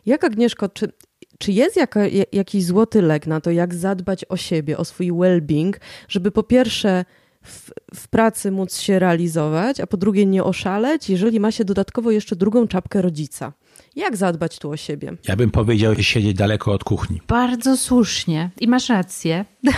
Jak 0.05 0.23
Agnieszko, 0.23 0.69
czy, 0.69 0.91
czy 1.37 1.51
jest 1.51 1.75
jaka, 1.75 2.01
jakiś 2.31 2.65
złoty 2.65 3.01
lek 3.01 3.27
na 3.27 3.41
to, 3.41 3.51
jak 3.51 3.73
zadbać 3.73 4.25
o 4.29 4.37
siebie, 4.37 4.77
o 4.77 4.85
swój 4.85 5.11
well-being, 5.11 5.73
żeby 6.07 6.31
po 6.31 6.43
pierwsze 6.43 7.05
w, 7.41 7.71
w, 7.95 8.07
pracy 8.07 8.51
móc 8.51 8.77
się 8.77 8.99
realizować, 8.99 9.79
a 9.79 9.87
po 9.87 9.97
drugie 9.97 10.25
nie 10.25 10.43
oszaleć, 10.43 11.09
jeżeli 11.09 11.39
ma 11.39 11.51
się 11.51 11.65
dodatkowo 11.65 12.11
jeszcze 12.11 12.35
drugą 12.35 12.67
czapkę 12.67 13.01
rodzica? 13.01 13.53
Jak 13.95 14.17
zadbać 14.17 14.59
tu 14.59 14.69
o 14.71 14.77
siebie? 14.77 15.17
Ja 15.27 15.35
bym 15.35 15.51
powiedział, 15.51 15.95
siedzieć 15.95 16.33
daleko 16.33 16.73
od 16.73 16.83
kuchni. 16.83 17.21
Bardzo 17.27 17.77
słusznie 17.77 18.49
i 18.59 18.67
masz 18.67 18.89
rację. 18.89 19.45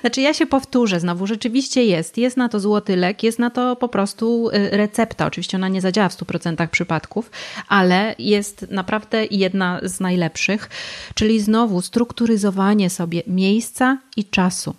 Znaczy, 0.00 0.20
ja 0.20 0.34
się 0.34 0.46
powtórzę 0.46 1.00
znowu, 1.00 1.26
rzeczywiście 1.26 1.84
jest. 1.84 2.18
Jest 2.18 2.36
na 2.36 2.48
to 2.48 2.60
złoty 2.60 2.96
lek, 2.96 3.22
jest 3.22 3.38
na 3.38 3.50
to 3.50 3.76
po 3.76 3.88
prostu 3.88 4.48
y, 4.48 4.70
recepta. 4.70 5.26
Oczywiście 5.26 5.56
ona 5.56 5.68
nie 5.68 5.80
zadziała 5.80 6.08
w 6.08 6.16
100% 6.16 6.68
przypadków, 6.68 7.30
ale 7.68 8.14
jest 8.18 8.66
naprawdę 8.70 9.26
jedna 9.30 9.80
z 9.82 10.00
najlepszych, 10.00 10.70
czyli 11.14 11.40
znowu 11.40 11.82
strukturyzowanie 11.82 12.90
sobie 12.90 13.22
miejsca 13.26 13.98
i 14.16 14.24
czasu. 14.24 14.74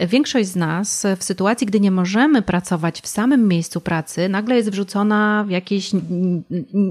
Większość 0.00 0.48
z 0.48 0.56
nas 0.56 1.06
w 1.18 1.24
sytuacji, 1.24 1.66
gdy 1.66 1.80
nie 1.80 1.90
możemy 1.90 2.42
pracować 2.42 3.00
w 3.00 3.08
samym 3.08 3.48
miejscu 3.48 3.80
pracy, 3.80 4.28
nagle 4.28 4.56
jest 4.56 4.70
wrzucona 4.70 5.44
w 5.48 5.50
jakieś 5.50 5.90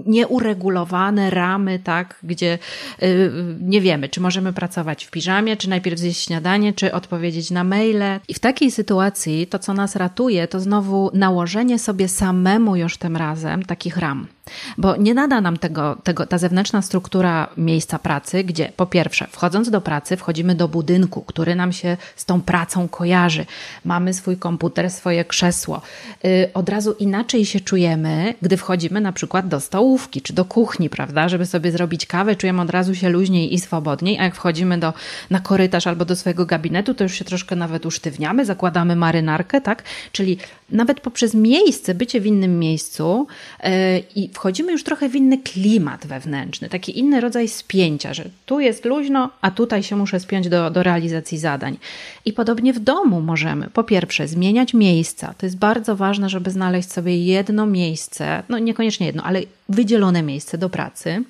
nieuregulowane 0.05 1.29
ramy, 1.29 1.79
tak, 1.79 2.19
gdzie 2.23 2.59
y, 3.03 3.31
nie 3.61 3.81
wiemy, 3.81 4.09
czy 4.09 4.21
możemy 4.21 4.53
pracować 4.53 5.05
w 5.05 5.11
piżamie, 5.11 5.57
czy 5.57 5.69
najpierw 5.69 5.99
zjeść 5.99 6.25
śniadanie, 6.25 6.73
czy 6.73 6.93
odpowiedzieć 6.93 7.50
na 7.51 7.63
maile. 7.63 8.19
I 8.27 8.33
w 8.33 8.39
takiej 8.39 8.71
sytuacji 8.71 9.47
to, 9.47 9.59
co 9.59 9.73
nas 9.73 9.95
ratuje, 9.95 10.47
to 10.47 10.59
znowu 10.59 11.11
nałożenie 11.13 11.79
sobie 11.79 12.07
samemu 12.07 12.75
już 12.75 12.97
tym 12.97 13.17
razem 13.17 13.63
takich 13.63 13.97
ram. 13.97 14.27
Bo 14.77 14.95
nie 14.95 15.13
nada 15.13 15.41
nam 15.41 15.57
tego, 15.57 15.97
tego, 16.03 16.25
ta 16.25 16.37
zewnętrzna 16.37 16.81
struktura 16.81 17.47
miejsca 17.57 17.99
pracy, 17.99 18.43
gdzie 18.43 18.71
po 18.75 18.85
pierwsze, 18.85 19.27
wchodząc 19.31 19.69
do 19.69 19.81
pracy, 19.81 20.17
wchodzimy 20.17 20.55
do 20.55 20.67
budynku, 20.67 21.21
który 21.21 21.55
nam 21.55 21.71
się 21.71 21.97
z 22.15 22.25
tą 22.25 22.41
pracą 22.41 22.87
kojarzy. 22.87 23.45
Mamy 23.85 24.13
swój 24.13 24.37
komputer, 24.37 24.89
swoje 24.89 25.25
krzesło. 25.25 25.81
Yy, 26.23 26.49
od 26.53 26.69
razu 26.69 26.91
inaczej 26.99 27.45
się 27.45 27.59
czujemy, 27.59 28.33
gdy 28.41 28.57
wchodzimy 28.57 29.01
na 29.01 29.11
przykład 29.11 29.47
do 29.47 29.59
stołówki 29.59 30.21
czy 30.21 30.33
do 30.33 30.45
kuchni, 30.45 30.89
prawda? 30.89 31.29
Żeby 31.29 31.45
sobie 31.45 31.71
zrobić 31.71 32.05
kawę, 32.05 32.35
czujemy 32.35 32.61
od 32.61 32.69
razu 32.69 32.95
się 32.95 33.09
luźniej 33.09 33.53
i 33.53 33.59
swobodniej, 33.59 34.19
a 34.19 34.23
jak 34.23 34.35
wchodzimy 34.35 34.77
do, 34.77 34.93
na 35.29 35.39
korytarz 35.39 35.87
albo 35.87 36.05
do 36.05 36.15
swojego 36.15 36.45
gabinetu, 36.45 36.93
to 36.93 37.03
już 37.03 37.13
się 37.13 37.25
troszkę 37.25 37.55
nawet 37.55 37.85
usztywniamy, 37.85 38.45
zakładamy 38.45 38.95
marynarkę, 38.95 39.61
tak? 39.61 39.83
Czyli 40.11 40.37
nawet 40.71 40.99
poprzez 40.99 41.33
miejsce, 41.33 41.95
bycie 41.95 42.21
w 42.21 42.25
innym 42.25 42.59
miejscu 42.59 43.27
yy, 43.63 43.69
i 44.15 44.29
wchodzimy 44.33 44.71
już 44.71 44.83
trochę 44.83 45.09
w 45.09 45.15
inny 45.15 45.37
klimat 45.37 46.07
wewnętrzny, 46.07 46.69
taki 46.69 46.99
inny 46.99 47.21
rodzaj 47.21 47.47
spięcia, 47.47 48.13
że 48.13 48.29
tu 48.45 48.59
jest 48.59 48.85
luźno, 48.85 49.29
a 49.41 49.51
tutaj 49.51 49.83
się 49.83 49.95
muszę 49.95 50.19
spiąć 50.19 50.49
do, 50.49 50.69
do 50.69 50.83
realizacji 50.83 51.37
zadań. 51.37 51.77
I 52.25 52.33
podobnie 52.33 52.73
w 52.73 52.79
domu 52.79 53.21
możemy, 53.21 53.69
po 53.73 53.83
pierwsze, 53.83 54.27
zmieniać 54.27 54.73
miejsca. 54.73 55.33
To 55.37 55.45
jest 55.45 55.57
bardzo 55.57 55.95
ważne, 55.95 56.29
żeby 56.29 56.51
znaleźć 56.51 56.91
sobie 56.91 57.25
jedno 57.25 57.65
miejsce, 57.65 58.43
no 58.49 58.59
niekoniecznie 58.59 59.05
jedno, 59.05 59.23
ale 59.23 59.41
wydzielone 59.69 60.23
miejsce 60.23 60.57
do 60.57 60.69
pracy. 60.69 61.23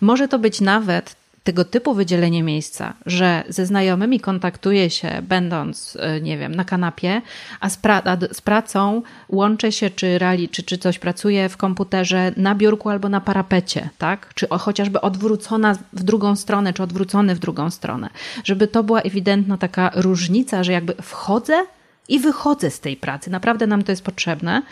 Może 0.00 0.28
to 0.28 0.38
być 0.38 0.60
nawet 0.60 1.21
tego 1.44 1.64
typu 1.64 1.94
wydzielenie 1.94 2.42
miejsca, 2.42 2.94
że 3.06 3.44
ze 3.48 3.66
znajomymi 3.66 4.20
kontaktuję 4.20 4.90
się, 4.90 5.22
będąc, 5.22 5.98
e, 6.00 6.20
nie 6.20 6.38
wiem, 6.38 6.54
na 6.54 6.64
kanapie, 6.64 7.22
a 7.60 7.68
z, 7.68 7.76
pra 7.76 8.02
a 8.04 8.16
z 8.32 8.40
pracą 8.40 9.02
łączę 9.28 9.72
się, 9.72 9.90
czy, 9.90 10.18
rali, 10.18 10.48
czy, 10.48 10.62
czy 10.62 10.78
coś 10.78 10.98
pracuję 10.98 11.48
w 11.48 11.56
komputerze 11.56 12.32
na 12.36 12.54
biurku 12.54 12.88
albo 12.88 13.08
na 13.08 13.20
parapecie, 13.20 13.88
tak? 13.98 14.34
Czy 14.34 14.46
chociażby 14.48 15.00
odwrócona 15.00 15.78
w 15.92 16.02
drugą 16.02 16.36
stronę, 16.36 16.72
czy 16.72 16.82
odwrócony 16.82 17.34
w 17.34 17.38
drugą 17.38 17.70
stronę. 17.70 18.10
Żeby 18.44 18.68
to 18.68 18.82
była 18.82 19.00
ewidentna 19.00 19.58
taka 19.58 19.90
różnica, 19.94 20.64
że 20.64 20.72
jakby 20.72 20.94
wchodzę 21.02 21.64
i 22.08 22.18
wychodzę 22.18 22.70
z 22.70 22.80
tej 22.80 22.96
pracy. 22.96 23.30
Naprawdę 23.30 23.66
nam 23.66 23.82
to 23.82 23.92
jest 23.92 24.04
potrzebne. 24.04 24.62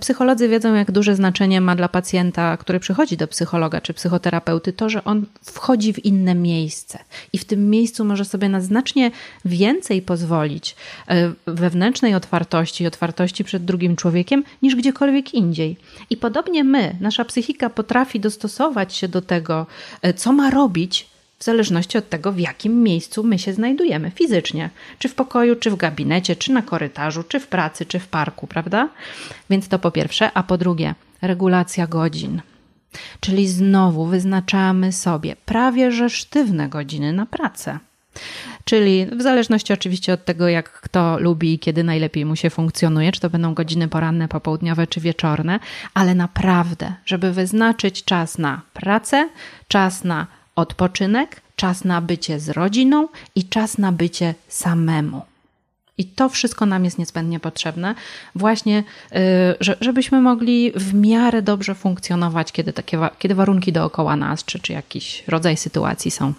Psycholodzy 0.00 0.48
wiedzą, 0.48 0.74
jak 0.74 0.90
duże 0.90 1.16
znaczenie 1.16 1.60
ma 1.60 1.76
dla 1.76 1.88
pacjenta, 1.88 2.56
który 2.56 2.80
przychodzi 2.80 3.16
do 3.16 3.28
psychologa 3.28 3.80
czy 3.80 3.94
psychoterapeuty, 3.94 4.72
to, 4.72 4.88
że 4.88 5.04
on 5.04 5.26
wchodzi 5.42 5.92
w 5.92 6.04
inne 6.04 6.34
miejsce 6.34 6.98
i 7.32 7.38
w 7.38 7.44
tym 7.44 7.70
miejscu 7.70 8.04
może 8.04 8.24
sobie 8.24 8.48
na 8.48 8.60
znacznie 8.60 9.10
więcej 9.44 10.02
pozwolić 10.02 10.76
e, 11.08 11.32
wewnętrznej 11.46 12.14
otwartości, 12.14 12.86
otwartości 12.86 13.44
przed 13.44 13.64
drugim 13.64 13.96
człowiekiem, 13.96 14.44
niż 14.62 14.76
gdziekolwiek 14.76 15.34
indziej. 15.34 15.76
I 16.10 16.16
podobnie 16.16 16.64
my, 16.64 16.96
nasza 17.00 17.24
psychika 17.24 17.70
potrafi 17.70 18.20
dostosować 18.20 18.94
się 18.94 19.08
do 19.08 19.22
tego, 19.22 19.66
e, 20.02 20.14
co 20.14 20.32
ma 20.32 20.50
robić 20.50 21.11
w 21.42 21.44
zależności 21.44 21.98
od 21.98 22.08
tego, 22.08 22.32
w 22.32 22.38
jakim 22.38 22.82
miejscu 22.82 23.24
my 23.24 23.38
się 23.38 23.52
znajdujemy 23.52 24.10
fizycznie. 24.10 24.70
Czy 24.98 25.08
w 25.08 25.14
pokoju, 25.14 25.56
czy 25.56 25.70
w 25.70 25.76
gabinecie, 25.76 26.36
czy 26.36 26.52
na 26.52 26.62
korytarzu, 26.62 27.22
czy 27.22 27.40
w 27.40 27.46
pracy, 27.46 27.86
czy 27.86 27.98
w 27.98 28.08
parku, 28.08 28.46
prawda? 28.46 28.88
Więc 29.50 29.68
to 29.68 29.78
po 29.78 29.90
pierwsze. 29.90 30.30
A 30.34 30.42
po 30.42 30.58
drugie, 30.58 30.94
regulacja 31.22 31.86
godzin. 31.86 32.42
Czyli 33.20 33.48
znowu 33.48 34.06
wyznaczamy 34.06 34.92
sobie 34.92 35.36
prawie 35.46 35.92
że 35.92 36.10
sztywne 36.10 36.68
godziny 36.68 37.12
na 37.12 37.26
pracę. 37.26 37.78
Czyli 38.64 39.06
w 39.06 39.22
zależności 39.22 39.72
oczywiście 39.72 40.12
od 40.12 40.24
tego, 40.24 40.48
jak 40.48 40.72
kto 40.80 41.18
lubi 41.18 41.54
i 41.54 41.58
kiedy 41.58 41.84
najlepiej 41.84 42.24
mu 42.24 42.36
się 42.36 42.50
funkcjonuje, 42.50 43.12
czy 43.12 43.20
to 43.20 43.30
będą 43.30 43.54
godziny 43.54 43.88
poranne, 43.88 44.28
popołudniowe 44.28 44.86
czy 44.86 45.00
wieczorne, 45.00 45.60
ale 45.94 46.14
naprawdę, 46.14 46.94
żeby 47.06 47.32
wyznaczyć 47.32 48.04
czas 48.04 48.38
na 48.38 48.62
pracę, 48.72 49.28
czas 49.68 50.04
na 50.04 50.26
odpoczynek, 50.56 51.40
czas 51.56 51.84
na 51.84 52.00
bycie 52.00 52.40
z 52.40 52.48
rodziną 52.48 53.08
i 53.34 53.44
czas 53.44 53.78
na 53.78 53.92
bycie 53.92 54.34
samemu. 54.48 55.22
I 55.98 56.04
to 56.04 56.28
wszystko 56.28 56.66
nam 56.66 56.84
jest 56.84 56.98
niezbędnie 56.98 57.40
potrzebne, 57.40 57.94
właśnie, 58.34 58.84
y, 59.12 59.74
żebyśmy 59.80 60.20
mogli 60.20 60.72
w 60.76 60.94
miarę 60.94 61.42
dobrze 61.42 61.74
funkcjonować, 61.74 62.52
kiedy, 62.52 62.72
takie, 62.72 62.98
kiedy 63.18 63.34
warunki 63.34 63.72
dookoła 63.72 64.16
nas, 64.16 64.44
czy, 64.44 64.58
czy 64.58 64.72
jakiś 64.72 65.24
rodzaj 65.28 65.56
sytuacji 65.56 66.10
są 66.10 66.32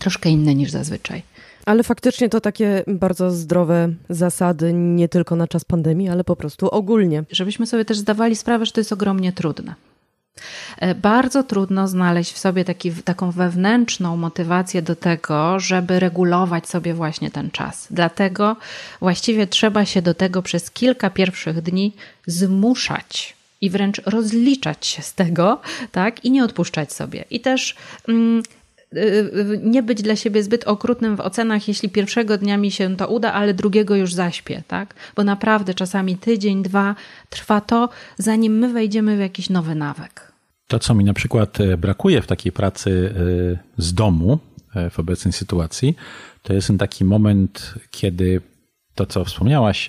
troszkę 0.00 0.30
inne 0.30 0.54
niż 0.54 0.70
zazwyczaj. 0.70 1.22
Ale 1.66 1.82
faktycznie 1.82 2.28
to 2.28 2.40
takie 2.40 2.84
bardzo 2.86 3.30
zdrowe 3.30 3.88
zasady, 4.08 4.72
nie 4.72 5.08
tylko 5.08 5.36
na 5.36 5.48
czas 5.48 5.64
pandemii, 5.64 6.08
ale 6.08 6.24
po 6.24 6.36
prostu 6.36 6.68
ogólnie. 6.68 7.24
Żebyśmy 7.30 7.66
sobie 7.66 7.84
też 7.84 7.98
zdawali 7.98 8.36
sprawę, 8.36 8.66
że 8.66 8.72
to 8.72 8.80
jest 8.80 8.92
ogromnie 8.92 9.32
trudne. 9.32 9.74
E, 10.78 10.94
bardzo 10.94 11.42
trudno 11.42 11.88
znaleźć 11.88 12.32
w 12.32 12.38
sobie 12.38 12.64
taki, 12.64 12.92
taką 12.92 13.30
wewnętrzną 13.30 14.16
motywację 14.16 14.82
do 14.82 14.96
tego, 14.96 15.60
żeby 15.60 16.00
regulować 16.00 16.68
sobie 16.68 16.94
właśnie 16.94 17.30
ten 17.30 17.50
czas. 17.50 17.86
Dlatego 17.90 18.56
właściwie 19.00 19.46
trzeba 19.46 19.84
się 19.84 20.02
do 20.02 20.14
tego 20.14 20.42
przez 20.42 20.70
kilka 20.70 21.10
pierwszych 21.10 21.62
dni 21.62 21.92
zmuszać 22.26 23.38
i 23.60 23.70
wręcz 23.70 24.00
rozliczać 24.06 24.86
się 24.86 25.02
z 25.02 25.14
tego, 25.14 25.60
tak, 25.92 26.24
i 26.24 26.30
nie 26.30 26.44
odpuszczać 26.44 26.92
sobie. 26.92 27.24
I 27.30 27.40
też. 27.40 27.76
Mm, 28.08 28.42
y, 28.96 28.98
y, 28.98 29.60
nie 29.62 29.82
być 29.82 30.02
dla 30.02 30.16
siebie 30.16 30.42
zbyt 30.42 30.64
okrutnym 30.64 31.16
w 31.16 31.20
ocenach, 31.20 31.68
jeśli 31.68 31.88
pierwszego 31.88 32.38
dnia 32.38 32.56
mi 32.56 32.70
się 32.70 32.96
to 32.96 33.08
uda, 33.08 33.32
ale 33.32 33.54
drugiego 33.54 33.96
już 33.96 34.14
zaśpię, 34.14 34.62
tak? 34.68 34.94
Bo 35.16 35.24
naprawdę 35.24 35.74
czasami 35.74 36.16
tydzień, 36.16 36.62
dwa 36.62 36.94
trwa 37.30 37.60
to, 37.60 37.88
zanim 38.18 38.58
my 38.58 38.72
wejdziemy 38.72 39.16
w 39.16 39.20
jakiś 39.20 39.50
nowy 39.50 39.74
nawyk. 39.74 40.27
To, 40.68 40.78
co 40.78 40.94
mi 40.94 41.04
na 41.04 41.14
przykład 41.14 41.60
e, 41.60 41.76
brakuje 41.76 42.22
w 42.22 42.26
takiej 42.26 42.52
pracy 42.52 43.14
e, 43.16 43.82
z 43.82 43.94
domu 43.94 44.38
e, 44.74 44.90
w 44.90 44.98
obecnej 44.98 45.32
sytuacji, 45.32 45.96
to 46.42 46.52
jest 46.52 46.66
ten 46.66 46.78
taki 46.78 47.04
moment, 47.04 47.74
kiedy 47.90 48.40
to, 48.94 49.06
co 49.06 49.24
wspomniałaś, 49.24 49.88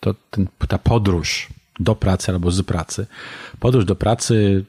to 0.00 0.14
ten, 0.30 0.48
ta 0.68 0.78
podróż 0.78 1.48
do 1.80 1.94
pracy 1.94 2.32
albo 2.32 2.50
z 2.50 2.62
pracy. 2.62 3.06
Podróż 3.60 3.84
do 3.84 3.96
pracy 3.96 4.64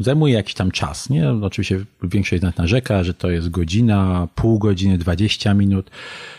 zajmuje, 0.00 0.34
jakiś 0.34 0.54
tam 0.54 0.70
czas. 0.70 1.10
Nie? 1.10 1.30
Oczywiście 1.30 1.84
większość 2.02 2.40
z 2.40 2.44
nas 2.44 2.56
narzeka, 2.56 3.04
że 3.04 3.14
to 3.14 3.30
jest 3.30 3.50
godzina, 3.50 4.28
pół 4.34 4.58
godziny, 4.58 4.98
20 4.98 5.54
minut. 5.54 5.90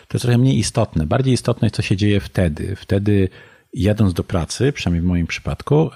To 0.07 0.17
jest 0.17 0.21
trochę 0.21 0.37
mniej 0.37 0.57
istotne. 0.57 1.07
Bardziej 1.07 1.33
istotne 1.33 1.65
jest, 1.65 1.75
co 1.75 1.81
się 1.81 1.97
dzieje 1.97 2.19
wtedy. 2.19 2.75
Wtedy 2.75 3.29
jadąc 3.73 4.13
do 4.13 4.23
pracy, 4.23 4.71
przynajmniej 4.71 5.01
w 5.01 5.05
moim 5.05 5.27
przypadku, 5.27 5.89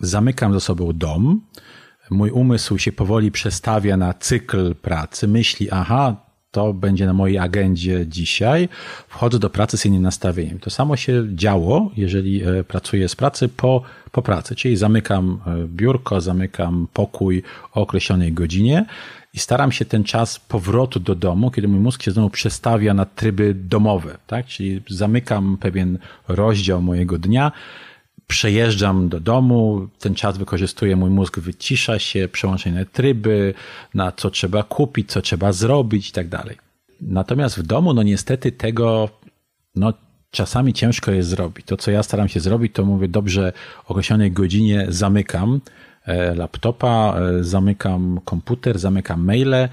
zamykam 0.00 0.52
za 0.52 0.60
sobą 0.60 0.92
dom, 0.92 1.40
mój 2.10 2.30
umysł 2.30 2.78
się 2.78 2.92
powoli 2.92 3.30
przestawia 3.30 3.96
na 3.96 4.14
cykl 4.14 4.74
pracy, 4.74 5.28
myśli, 5.28 5.70
aha, 5.70 6.16
to 6.50 6.72
będzie 6.72 7.06
na 7.06 7.12
mojej 7.12 7.38
agendzie 7.38 8.06
dzisiaj, 8.06 8.68
wchodzę 9.08 9.38
do 9.38 9.50
pracy 9.50 9.76
z 9.76 9.86
innym 9.86 10.02
nastawieniem. 10.02 10.58
To 10.58 10.70
samo 10.70 10.96
się 10.96 11.24
działo, 11.34 11.90
jeżeli 11.96 12.42
e, 12.42 12.64
pracuję 12.64 13.08
z 13.08 13.16
pracy 13.16 13.48
po, 13.48 13.82
po 14.12 14.22
pracy, 14.22 14.54
czyli 14.56 14.76
zamykam 14.76 15.40
e, 15.46 15.66
biurko, 15.68 16.20
zamykam 16.20 16.88
pokój 16.92 17.42
o 17.72 17.80
określonej 17.82 18.32
godzinie 18.32 18.86
i 19.34 19.38
staram 19.38 19.72
się 19.72 19.84
ten 19.84 20.04
czas 20.04 20.38
powrotu 20.38 21.00
do 21.00 21.14
domu, 21.14 21.50
kiedy 21.50 21.68
mój 21.68 21.80
mózg 21.80 22.02
się 22.02 22.10
znowu 22.10 22.30
przestawia 22.30 22.94
na 22.94 23.04
tryby 23.04 23.54
domowe, 23.54 24.18
tak? 24.26 24.46
Czyli 24.46 24.82
zamykam 24.88 25.56
pewien 25.60 25.98
rozdział 26.28 26.82
mojego 26.82 27.18
dnia, 27.18 27.52
przejeżdżam 28.26 29.08
do 29.08 29.20
domu, 29.20 29.88
ten 29.98 30.14
czas 30.14 30.38
wykorzystuję, 30.38 30.96
mój 30.96 31.10
mózg 31.10 31.38
wycisza 31.38 31.98
się, 31.98 32.28
przełącza 32.32 32.70
na 32.70 32.84
tryby, 32.84 33.54
na 33.94 34.12
co 34.12 34.30
trzeba 34.30 34.62
kupić, 34.62 35.10
co 35.10 35.22
trzeba 35.22 35.52
zrobić 35.52 36.08
i 36.08 36.12
tak 36.12 36.28
dalej. 36.28 36.56
Natomiast 37.00 37.58
w 37.58 37.62
domu, 37.62 37.94
no 37.94 38.02
niestety 38.02 38.52
tego, 38.52 39.08
no 39.74 39.92
czasami 40.30 40.72
ciężko 40.72 41.12
jest 41.12 41.28
zrobić. 41.28 41.66
To, 41.66 41.76
co 41.76 41.90
ja 41.90 42.02
staram 42.02 42.28
się 42.28 42.40
zrobić, 42.40 42.72
to 42.74 42.84
mówię, 42.84 43.08
dobrze, 43.08 43.52
o 43.84 43.88
określonej 43.88 44.32
godzinie 44.32 44.86
zamykam 44.88 45.60
e, 46.04 46.34
laptopa, 46.34 47.16
e, 47.20 47.44
zamykam 47.44 48.20
komputer, 48.24 48.78
zamykam 48.78 49.24
maile 49.24 49.68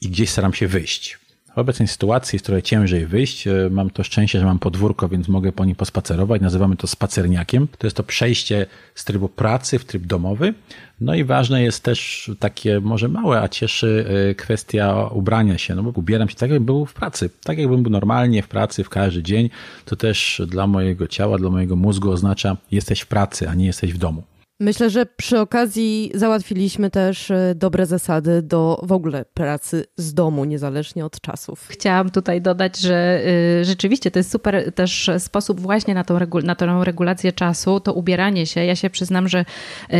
i 0.00 0.08
gdzieś 0.08 0.30
staram 0.30 0.54
się 0.54 0.68
wyjść. 0.68 1.23
W 1.54 1.58
obecnej 1.58 1.88
sytuacji 1.88 2.36
jest 2.36 2.46
trochę 2.46 2.62
ciężej 2.62 3.06
wyjść. 3.06 3.46
E, 3.46 3.68
mam 3.70 3.90
to 3.90 4.04
szczęście, 4.04 4.38
że 4.40 4.44
mam 4.44 4.58
podwórko, 4.58 5.08
więc 5.08 5.28
mogę 5.28 5.52
po 5.52 5.64
nim 5.64 5.76
pospacerować. 5.76 6.42
Nazywamy 6.42 6.76
to 6.76 6.86
spacerniakiem. 6.86 7.68
To 7.78 7.86
jest 7.86 7.96
to 7.96 8.02
przejście 8.02 8.66
z 8.94 9.04
trybu 9.04 9.28
pracy 9.28 9.78
w 9.78 9.84
tryb 9.84 10.06
domowy. 10.06 10.54
No 11.00 11.14
i 11.14 11.24
ważne 11.24 11.62
jest 11.62 11.82
też 11.82 12.30
takie 12.38 12.80
może 12.80 13.08
małe, 13.08 13.40
a 13.40 13.48
cieszy 13.48 14.06
e, 14.30 14.34
kwestia 14.34 15.08
ubrania 15.12 15.58
się. 15.58 15.74
No 15.74 15.82
bo 15.82 15.90
ubieram 15.90 16.28
się 16.28 16.36
tak, 16.36 16.50
jakbym 16.50 16.66
był 16.66 16.86
w 16.86 16.94
pracy. 16.94 17.30
Tak 17.44 17.58
jakbym 17.58 17.82
był 17.82 17.92
normalnie 17.92 18.42
w 18.42 18.48
pracy 18.48 18.84
w 18.84 18.88
każdy 18.88 19.22
dzień. 19.22 19.50
To 19.84 19.96
też 19.96 20.42
dla 20.46 20.66
mojego 20.66 21.06
ciała, 21.06 21.38
dla 21.38 21.50
mojego 21.50 21.76
mózgu 21.76 22.10
oznacza 22.10 22.56
jesteś 22.70 23.00
w 23.00 23.06
pracy, 23.06 23.48
a 23.48 23.54
nie 23.54 23.66
jesteś 23.66 23.92
w 23.92 23.98
domu. 23.98 24.22
Myślę, 24.60 24.90
że 24.90 25.06
przy 25.06 25.40
okazji 25.40 26.10
załatwiliśmy 26.14 26.90
też 26.90 27.30
e, 27.30 27.54
dobre 27.56 27.86
zasady 27.86 28.42
do 28.42 28.80
w 28.82 28.92
ogóle 28.92 29.24
pracy 29.24 29.84
z 29.96 30.14
domu, 30.14 30.44
niezależnie 30.44 31.04
od 31.04 31.20
czasów. 31.20 31.68
Chciałam 31.68 32.10
tutaj 32.10 32.42
dodać, 32.42 32.78
że 32.78 33.22
y, 33.60 33.64
rzeczywiście 33.64 34.10
to 34.10 34.18
jest 34.18 34.30
super 34.30 34.72
też 34.72 35.10
sposób 35.18 35.60
właśnie 35.60 35.94
na 35.94 36.04
tą, 36.04 36.18
na 36.42 36.54
tą 36.54 36.84
regulację 36.84 37.32
czasu, 37.32 37.80
to 37.80 37.92
ubieranie 37.92 38.46
się. 38.46 38.64
Ja 38.64 38.76
się 38.76 38.90
przyznam, 38.90 39.28
że 39.28 39.40
y, 39.40 39.44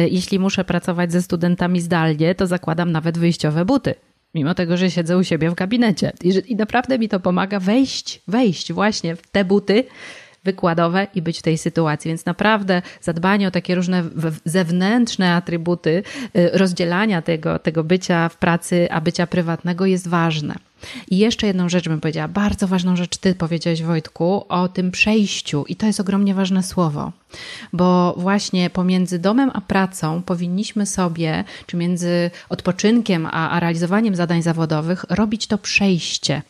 jeśli 0.08 0.38
muszę 0.38 0.64
pracować 0.64 1.12
ze 1.12 1.22
studentami 1.22 1.80
zdalnie, 1.80 2.34
to 2.34 2.46
zakładam 2.46 2.92
nawet 2.92 3.18
wyjściowe 3.18 3.64
buty 3.64 3.94
mimo 4.34 4.54
tego, 4.54 4.76
że 4.76 4.90
siedzę 4.90 5.18
u 5.18 5.24
siebie 5.24 5.50
w 5.50 5.54
gabinecie. 5.54 6.12
I, 6.22 6.52
I, 6.52 6.56
naprawdę 6.56 6.98
mi 6.98 7.08
to 7.08 7.20
pomaga 7.20 7.60
wejść, 7.60 8.20
wejść 8.28 8.72
właśnie 8.72 9.16
w 9.16 9.26
te 9.26 9.44
buty, 9.44 9.84
wykładowe 10.44 11.06
i 11.14 11.22
być 11.22 11.38
w 11.38 11.42
tej 11.42 11.58
sytuacji. 11.58 12.08
Więc 12.08 12.26
naprawdę 12.26 12.82
zadbanie 13.00 13.48
o 13.48 13.50
takie 13.50 13.74
różne 13.74 14.04
zewnętrzne 14.44 15.34
atrybuty, 15.34 16.02
y, 16.36 16.50
rozdzielania 16.52 17.22
tego, 17.22 17.58
tego 17.58 17.84
bycia 17.84 18.28
w 18.28 18.36
pracy, 18.36 18.88
a 18.90 19.00
bycia 19.00 19.26
prywatnego 19.26 19.86
jest 19.86 20.08
ważne. 20.08 20.54
I 21.10 21.18
jeszcze 21.18 21.46
jedną 21.46 21.68
rzecz 21.68 21.88
bym 21.88 22.00
powiedziała, 22.00 22.28
bardzo 22.28 22.68
ważną 22.68 22.96
rzecz 22.96 23.16
Ty 23.16 23.34
powiedziałeś, 23.34 23.82
Wojtku, 23.82 24.44
o 24.48 24.68
tym 24.68 24.90
przejściu. 24.90 25.64
I 25.68 25.76
to 25.76 25.86
jest 25.86 26.00
ogromnie 26.00 26.34
ważne 26.34 26.62
słowo, 26.62 27.12
bo 27.72 28.14
właśnie 28.18 28.70
pomiędzy 28.70 29.18
domem 29.18 29.50
a 29.54 29.60
pracą 29.60 30.22
powinniśmy 30.22 30.86
sobie, 30.86 31.44
czy 31.66 31.76
między 31.76 32.30
odpoczynkiem 32.48 33.26
a, 33.26 33.50
a 33.50 33.60
realizowaniem 33.60 34.14
zadań 34.14 34.42
zawodowych, 34.42 35.04
robić 35.10 35.46
to 35.46 35.58
przejście. 35.58 36.42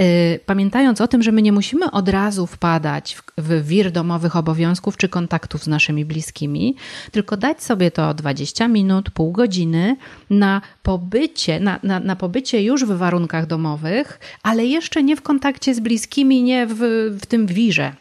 Y, 0.00 0.40
pamiętając 0.46 1.00
o 1.00 1.08
tym, 1.08 1.22
że 1.22 1.32
my 1.32 1.42
nie 1.42 1.52
musimy 1.52 1.90
od 1.90 2.08
razu 2.08 2.46
wpadać 2.46 3.16
w, 3.38 3.66
wir 3.66 3.90
domowych 3.90 4.36
obowiązków 4.36 4.96
czy 4.96 5.08
kontaktów 5.08 5.64
z 5.64 5.66
naszymi 5.66 6.04
bliskimi, 6.04 6.76
tylko 7.10 7.36
dać 7.36 7.62
sobie 7.62 7.90
to 7.90 8.14
20 8.14 8.68
minut, 8.68 9.10
pół 9.10 9.32
godziny 9.32 9.96
na 10.30 10.60
pobycie, 10.82 11.60
na, 11.60 11.78
na, 11.82 12.00
na 12.00 12.16
pobycie 12.16 12.62
już 12.62 12.84
w 12.84 12.88
warunkach 12.88 13.46
domowych, 13.46 14.20
ale 14.42 14.66
jeszcze 14.66 15.02
nie 15.02 15.16
w 15.16 15.22
kontakcie 15.22 15.74
z 15.74 15.80
bliskimi, 15.80 16.42
nie 16.42 16.66
w, 16.66 16.78
w 17.20 17.26
tym 17.26 17.46
wirze 17.46 17.92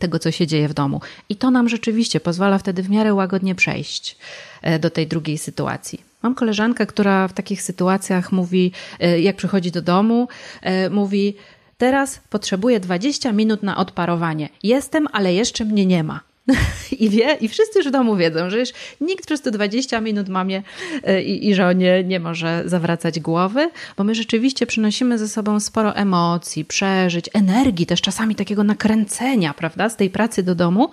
tego, 0.00 0.18
co 0.18 0.30
się 0.30 0.46
dzieje 0.46 0.68
w 0.68 0.74
domu. 0.74 1.00
I 1.28 1.36
to 1.36 1.50
nam 1.50 1.68
rzeczywiście 1.68 2.20
pozwala 2.20 2.58
wtedy 2.58 2.82
w 2.82 2.90
miarę 2.90 3.14
łagodnie 3.14 3.54
przejść 3.54 4.16
e, 4.62 4.78
do 4.78 4.90
tej 4.90 5.06
drugiej 5.06 5.38
sytuacji. 5.38 6.13
Mam 6.24 6.34
koleżankę, 6.34 6.86
która 6.86 7.28
w 7.28 7.32
takich 7.32 7.62
sytuacjach 7.62 8.32
mówi, 8.32 8.72
e, 9.00 9.20
jak 9.20 9.36
przychodzi 9.36 9.70
do 9.70 9.82
domu, 9.82 10.28
e, 10.62 10.90
mówi: 10.90 11.34
Teraz 11.78 12.20
potrzebuję 12.30 12.80
20 12.80 13.32
minut 13.32 13.62
na 13.62 13.76
odparowanie. 13.76 14.48
Jestem, 14.62 15.08
ale 15.12 15.34
jeszcze 15.34 15.64
mnie 15.64 15.86
nie 15.86 16.04
ma. 16.04 16.20
I 17.00 17.10
wie, 17.10 17.36
i 17.40 17.48
wszyscy 17.48 17.78
już 17.78 17.88
w 17.88 17.90
domu 17.90 18.16
wiedzą, 18.16 18.50
że 18.50 18.58
już 18.58 18.68
nikt 19.00 19.26
przez 19.26 19.42
te 19.42 19.50
20 19.50 20.00
minut 20.00 20.28
mamie 20.28 20.62
e, 21.02 21.22
i, 21.22 21.48
i 21.48 21.54
żonie 21.54 22.04
nie 22.04 22.20
może 22.20 22.62
zawracać 22.66 23.20
głowy, 23.20 23.70
bo 23.96 24.04
my 24.04 24.14
rzeczywiście 24.14 24.66
przynosimy 24.66 25.18
ze 25.18 25.28
sobą 25.28 25.60
sporo 25.60 25.96
emocji, 25.96 26.64
przeżyć, 26.64 27.30
energii, 27.32 27.86
też 27.86 28.00
czasami 28.00 28.34
takiego 28.34 28.64
nakręcenia, 28.64 29.54
prawda, 29.54 29.88
z 29.88 29.96
tej 29.96 30.10
pracy 30.10 30.42
do 30.42 30.54
domu. 30.54 30.90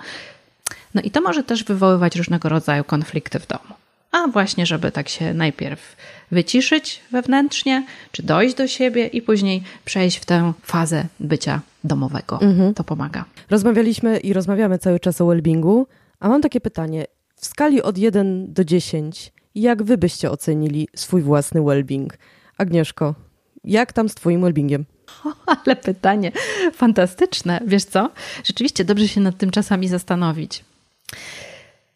No 0.93 1.01
i 1.01 1.11
to 1.11 1.21
może 1.21 1.43
też 1.43 1.63
wywoływać 1.63 2.15
różnego 2.15 2.49
rodzaju 2.49 2.83
konflikty 2.83 3.39
w 3.39 3.47
domu 3.47 3.80
a 4.11 4.27
właśnie, 4.27 4.65
żeby 4.65 4.91
tak 4.91 5.09
się 5.09 5.33
najpierw 5.33 5.95
wyciszyć 6.31 7.01
wewnętrznie, 7.11 7.85
czy 8.11 8.23
dojść 8.23 8.55
do 8.55 8.67
siebie 8.67 9.07
i 9.07 9.21
później 9.21 9.63
przejść 9.85 10.17
w 10.17 10.25
tę 10.25 10.53
fazę 10.63 11.05
bycia 11.19 11.61
domowego. 11.83 12.41
Mhm. 12.41 12.73
To 12.73 12.83
pomaga. 12.83 13.25
Rozmawialiśmy 13.49 14.17
i 14.17 14.33
rozmawiamy 14.33 14.79
cały 14.79 14.99
czas 14.99 15.21
o 15.21 15.25
wellbingu, 15.25 15.87
a 16.19 16.29
mam 16.29 16.41
takie 16.41 16.61
pytanie. 16.61 17.05
W 17.35 17.45
skali 17.45 17.81
od 17.81 17.97
1 17.97 18.53
do 18.53 18.65
10, 18.65 19.31
Jak 19.55 19.83
wy 19.83 19.97
byście 19.97 20.31
ocenili 20.31 20.87
swój 20.95 21.21
własny 21.21 21.61
well-being? 21.61 22.09
Agnieszko, 22.57 23.15
jak 23.63 23.93
tam 23.93 24.09
z 24.09 24.15
twoim 24.15 24.41
well-beingiem? 24.41 24.83
ale 25.65 25.75
pytanie 25.75 26.31
fantastyczne. 26.73 27.59
Wiesz 27.67 27.83
co? 27.83 28.09
Rzeczywiście 28.43 28.85
dobrze 28.85 29.07
się 29.07 29.21
nad 29.21 29.37
tym 29.37 29.51
czasami 29.51 29.87
zastanowić. 29.87 30.63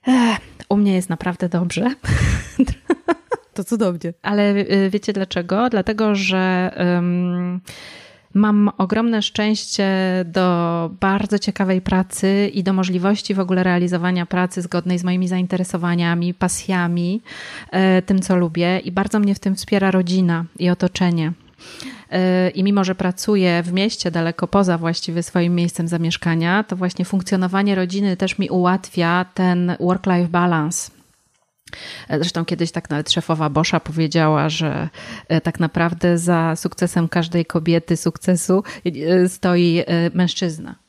Ech, 0.07 0.39
u 0.69 0.77
mnie 0.77 0.93
jest 0.93 1.09
naprawdę 1.09 1.49
dobrze. 1.49 1.85
To 3.53 3.63
cudownie. 3.63 4.13
Ale 4.21 4.55
y, 4.55 4.89
wiecie 4.89 5.13
dlaczego? 5.13 5.69
Dlatego, 5.69 6.15
że 6.15 6.71
um, 6.77 7.61
mam 8.33 8.71
ogromne 8.77 9.21
szczęście 9.21 9.89
do 10.25 10.89
bardzo 10.99 11.39
ciekawej 11.39 11.81
pracy 11.81 12.51
i 12.53 12.63
do 12.63 12.73
możliwości 12.73 13.33
w 13.33 13.39
ogóle 13.39 13.63
realizowania 13.63 14.25
pracy 14.25 14.61
zgodnej 14.61 14.99
z 14.99 15.03
moimi 15.03 15.27
zainteresowaniami, 15.27 16.33
pasjami, 16.33 17.21
y, 17.97 18.01
tym 18.01 18.19
co 18.19 18.35
lubię 18.35 18.79
i 18.79 18.91
bardzo 18.91 19.19
mnie 19.19 19.35
w 19.35 19.39
tym 19.39 19.55
wspiera 19.55 19.91
rodzina 19.91 20.45
i 20.59 20.69
otoczenie. 20.69 21.33
I 22.53 22.63
mimo, 22.63 22.83
że 22.83 22.95
pracuję 22.95 23.63
w 23.63 23.73
mieście, 23.73 24.11
daleko 24.11 24.47
poza 24.47 24.77
właściwie 24.77 25.23
swoim 25.23 25.55
miejscem 25.55 25.87
zamieszkania, 25.87 26.63
to 26.63 26.75
właśnie 26.75 27.05
funkcjonowanie 27.05 27.75
rodziny 27.75 28.17
też 28.17 28.39
mi 28.39 28.49
ułatwia 28.49 29.25
ten 29.33 29.75
work-life 29.79 30.27
balance. 30.27 30.91
Zresztą 32.09 32.45
kiedyś 32.45 32.71
tak 32.71 32.89
nawet 32.89 33.11
szefowa 33.11 33.49
Boscha 33.49 33.79
powiedziała, 33.79 34.49
że 34.49 34.89
e, 35.27 35.41
tak 35.41 35.59
naprawdę 35.59 36.17
za 36.17 36.55
sukcesem 36.55 37.07
każdej 37.07 37.45
kobiety 37.45 37.97
sukcesu 37.97 38.63
e, 38.85 39.29
stoi 39.29 39.83
e, 39.87 40.09
mężczyzna 40.13 40.84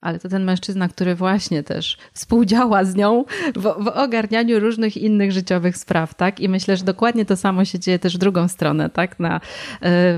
ale 0.00 0.18
to 0.18 0.28
ten 0.28 0.44
mężczyzna, 0.44 0.88
który 0.88 1.14
właśnie 1.14 1.62
też 1.62 1.98
współdziała 2.12 2.84
z 2.84 2.94
nią 2.94 3.24
w, 3.56 3.62
w, 3.62 3.88
ogarnianiu 3.88 4.60
różnych 4.60 4.96
innych 4.96 5.32
życiowych 5.32 5.76
spraw, 5.76 6.14
tak? 6.14 6.40
I 6.40 6.48
myślę, 6.48 6.76
że 6.76 6.84
dokładnie 6.84 7.24
to 7.24 7.36
samo 7.36 7.64
się 7.64 7.78
dzieje 7.78 7.98
też 7.98 8.14
w 8.14 8.18
drugą 8.18 8.48
stronę, 8.48 8.90
tak? 8.90 9.20
Na, 9.20 9.36
e, 9.36 9.40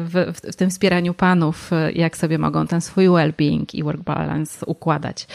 w, 0.05 0.33
w, 0.53 0.57
tym 0.57 0.71
wspieraniu 0.71 1.15
panów, 1.15 1.73
e, 1.73 1.93
jak 1.93 2.17
sobie 2.17 2.39
mogą 2.39 2.67
ten 2.67 2.81
swój 2.81 3.09
well-being 3.09 3.75
i 3.75 3.83
work 3.83 4.01
balance 4.01 4.67
układać. 4.67 5.27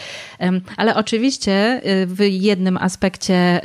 Ale 0.76 0.96
oczywiście 0.96 1.52
e, 1.52 2.06
w 2.06 2.20
jednym 2.20 2.76
aspekcie 2.76 3.60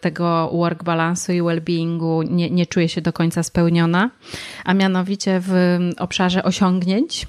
tego 0.00 0.50
work 0.52 0.84
balansu 0.84 1.32
i 1.32 1.42
well-beingu 1.42 2.30
nie, 2.30 2.50
nie 2.50 2.66
czuję 2.66 2.88
się 2.88 3.00
do 3.00 3.12
końca 3.12 3.42
spełniona, 3.42 4.10
a 4.64 4.74
mianowicie 4.74 5.40
w 5.42 5.78
obszarze 5.98 6.44
osiągnięć 6.44 7.26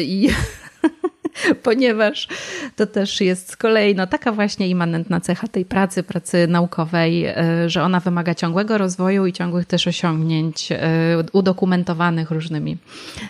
i 0.00 0.28
ponieważ 1.62 2.28
to 2.76 2.86
też 2.86 3.20
jest 3.20 3.50
z 3.50 3.56
kolei 3.56 3.94
no, 3.94 4.06
taka 4.06 4.32
właśnie 4.32 4.68
immanentna 4.68 5.20
cecha 5.20 5.48
tej 5.48 5.64
pracy, 5.64 6.02
pracy 6.02 6.46
naukowej, 6.48 7.24
e, 7.24 7.34
że 7.66 7.82
ona 7.82 8.00
wymaga 8.00 8.34
ciągłego 8.34 8.78
rozwoju 8.78 9.26
i 9.26 9.32
ciągłych 9.32 9.66
też 9.66 9.86
osiągnięć 9.86 10.72
e, 10.72 10.78
udokumentowanych 11.32 12.30
różnymi 12.30 12.76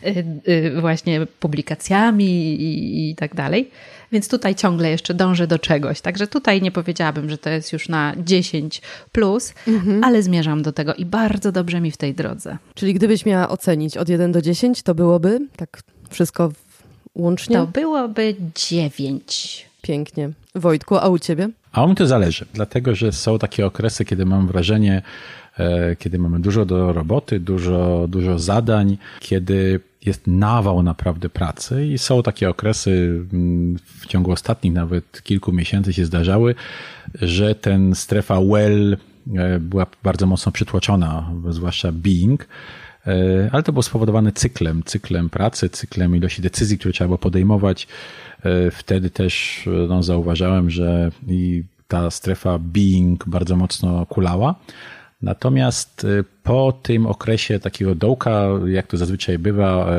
e, 0.03 0.81
właśnie 0.81 1.27
publikacjami 1.41 2.27
i, 2.55 3.11
i 3.11 3.15
tak 3.15 3.35
dalej. 3.35 3.71
Więc 4.13 4.29
tutaj 4.29 4.55
ciągle 4.55 4.91
jeszcze 4.91 5.15
dążę 5.15 5.47
do 5.47 5.59
czegoś. 5.59 6.01
Także 6.01 6.27
tutaj 6.27 6.63
nie 6.63 6.71
powiedziałabym, 6.71 7.31
że 7.31 7.39
to 7.39 7.51
jest 7.51 7.73
już 7.73 7.89
na 7.89 8.15
10 8.19 8.83
plus, 9.13 9.55
mhm. 9.69 10.05
ale 10.05 10.23
zmierzam 10.23 10.63
do 10.63 10.73
tego 10.73 10.95
i 10.95 11.05
bardzo 11.05 11.53
dobrze 11.53 11.81
mi 11.81 11.91
w 11.91 11.97
tej 11.97 12.15
drodze. 12.15 12.59
Czyli 12.75 12.95
gdybyś 12.95 13.27
miała 13.27 13.49
ocenić 13.49 13.97
od 13.97 14.09
1 14.09 14.33
do 14.33 14.43
10, 14.43 14.83
to 14.83 14.95
byłoby 14.95 15.41
tak 15.57 15.83
wszystko 16.11 16.53
łącznie? 17.19 17.57
To 17.57 17.67
byłoby 17.67 18.35
dziewięć. 18.55 19.67
Pięknie. 19.83 20.31
Wojtku, 20.55 20.97
a 20.97 21.09
u 21.09 21.19
ciebie? 21.19 21.49
A 21.73 21.83
u 21.83 21.87
mnie 21.87 21.97
to 21.97 22.07
zależy, 22.07 22.47
dlatego 22.55 22.95
że 22.95 23.13
są 23.13 23.39
takie 23.39 23.67
okresy, 23.67 24.05
kiedy 24.05 24.27
mam 24.27 24.47
wrażenie, 24.47 25.03
e, 25.59 25.97
kiedy 25.97 26.19
mamy 26.19 26.41
dużo 26.41 26.65
do 26.65 26.93
roboty, 26.93 27.41
dużo, 27.41 28.07
dużo 28.09 28.39
zadań, 28.39 28.99
kiedy 29.21 29.81
jest 30.05 30.27
nawał 30.27 30.83
naprawdę 30.83 31.29
pracy 31.29 31.87
i 31.87 31.99
są 31.99 32.23
takie 32.23 32.51
okresy 32.51 33.25
mm, 33.33 33.79
w 34.01 34.07
ciągu 34.07 34.33
ostatnich 34.33 34.73
nawet 34.73 35.23
kilku 35.23 35.53
miesięcy 35.53 35.93
się 35.93 36.05
zdarzały, 36.05 36.55
że 37.15 37.55
ten 37.55 37.95
strefa 37.95 38.41
well 38.41 38.97
e, 39.37 39.59
była 39.59 39.87
bardzo 40.03 40.27
mocno 40.27 40.53
przytłoczona, 40.53 41.31
zwłaszcza 41.51 41.93
being, 41.93 42.41
E, 42.43 42.49
ale 43.53 43.63
to 43.63 43.73
było 43.73 43.83
spowodowane 43.83 44.33
cyklem, 44.33 44.83
cyklem 44.85 45.31
pracy, 45.31 45.71
cyklem 45.71 46.17
ilości 46.17 46.43
decyzji, 46.43 46.79
które 46.79 46.93
trzeba 46.93 47.09
było 47.09 47.19
podejmować. 47.19 47.87
E, 48.45 48.71
wtedy 48.71 49.11
też 49.11 49.65
e, 49.67 49.71
no, 49.71 50.03
zauważałem, 50.03 50.71
że 50.71 51.11
i 51.29 51.65
ta 51.89 52.11
strefa 52.11 52.59
being 52.59 53.29
bardzo 53.29 53.57
mocno 53.57 54.07
kulała. 54.07 54.55
Natomiast 55.23 56.07
po 56.43 56.73
tym 56.83 57.07
okresie 57.07 57.59
takiego 57.59 57.95
dołka, 57.95 58.49
jak 58.67 58.87
to 58.87 58.97
zazwyczaj 58.97 59.39
bywa, 59.39 59.91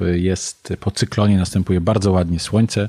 jest 0.00 0.72
po 0.80 0.90
cyklonie 0.90 1.36
następuje 1.36 1.80
bardzo 1.80 2.12
ładnie 2.12 2.40
słońce 2.40 2.88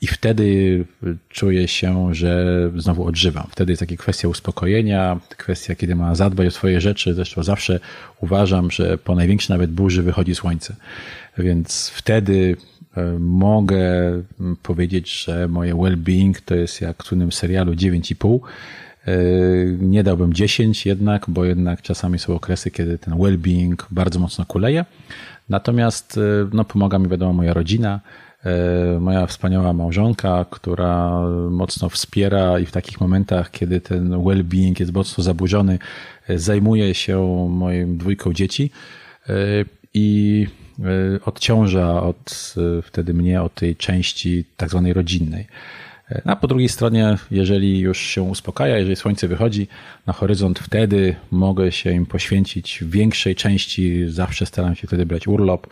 i 0.00 0.06
wtedy 0.06 0.84
czuję 1.28 1.68
się, 1.68 2.14
że 2.14 2.70
znowu 2.76 3.04
odżywam. 3.04 3.46
Wtedy 3.50 3.72
jest 3.72 3.80
takie 3.80 3.96
kwestia 3.96 4.28
uspokojenia, 4.28 5.20
kwestia, 5.36 5.74
kiedy 5.74 5.96
ma 5.96 6.14
zadbać 6.14 6.46
o 6.46 6.50
swoje 6.50 6.80
rzeczy. 6.80 7.14
Zresztą 7.14 7.42
zawsze 7.42 7.80
uważam, 8.20 8.70
że 8.70 8.98
po 8.98 9.14
największej 9.14 9.54
nawet 9.54 9.70
burzy 9.70 10.02
wychodzi 10.02 10.34
słońce. 10.34 10.76
Więc 11.38 11.88
wtedy 11.94 12.56
e, 12.96 13.18
mogę 13.18 13.82
powiedzieć, 14.62 15.24
że 15.24 15.48
moje 15.48 15.74
well-being 15.74 16.40
to 16.44 16.54
jest 16.54 16.80
jak 16.80 17.02
w 17.02 17.06
słynnym 17.06 17.32
serialu 17.32 17.72
9,5. 17.72 18.38
E, 19.06 19.12
nie 19.78 20.02
dałbym 20.02 20.32
10 20.32 20.86
jednak, 20.86 21.24
bo 21.28 21.44
jednak 21.44 21.82
czasami 21.82 22.18
są 22.18 22.34
okresy, 22.34 22.70
kiedy 22.70 22.98
ten 22.98 23.14
well-being 23.14 23.76
bardzo 23.90 24.20
mocno 24.20 24.46
kuleje. 24.46 24.84
Natomiast 25.48 26.20
no, 26.52 26.64
pomaga 26.64 26.98
mi 26.98 27.08
wiadomo 27.08 27.32
moja 27.32 27.54
rodzina, 27.54 28.00
moja 29.00 29.26
wspaniała 29.26 29.72
małżonka, 29.72 30.46
która 30.50 31.20
mocno 31.50 31.88
wspiera 31.88 32.58
i 32.58 32.66
w 32.66 32.72
takich 32.72 33.00
momentach, 33.00 33.50
kiedy 33.50 33.80
ten 33.80 34.10
well-being 34.10 34.80
jest 34.80 34.92
mocno 34.92 35.24
zaburzony, 35.24 35.78
e, 36.28 36.38
zajmuje 36.38 36.94
się 36.94 37.48
moim 37.50 37.98
dwójką 37.98 38.32
dzieci 38.32 38.70
e, 39.28 39.32
i 39.94 40.46
odciąża 41.24 42.02
od, 42.02 42.54
wtedy 42.82 43.14
mnie 43.14 43.42
od 43.42 43.54
tej 43.54 43.76
części 43.76 44.44
tak 44.56 44.70
zwanej 44.70 44.92
rodzinnej. 44.92 45.46
A 46.24 46.36
po 46.36 46.46
drugiej 46.46 46.68
stronie, 46.68 47.18
jeżeli 47.30 47.78
już 47.78 47.98
się 47.98 48.22
uspokaja, 48.22 48.78
jeżeli 48.78 48.96
słońce 48.96 49.28
wychodzi 49.28 49.68
na 50.06 50.12
horyzont, 50.12 50.58
wtedy 50.58 51.16
mogę 51.30 51.72
się 51.72 51.92
im 51.92 52.06
poświęcić 52.06 52.78
w 52.82 52.90
większej 52.90 53.34
części. 53.34 54.08
Zawsze 54.08 54.46
staram 54.46 54.74
się 54.74 54.86
wtedy 54.86 55.06
brać 55.06 55.28
urlop, 55.28 55.66
e, 55.66 55.70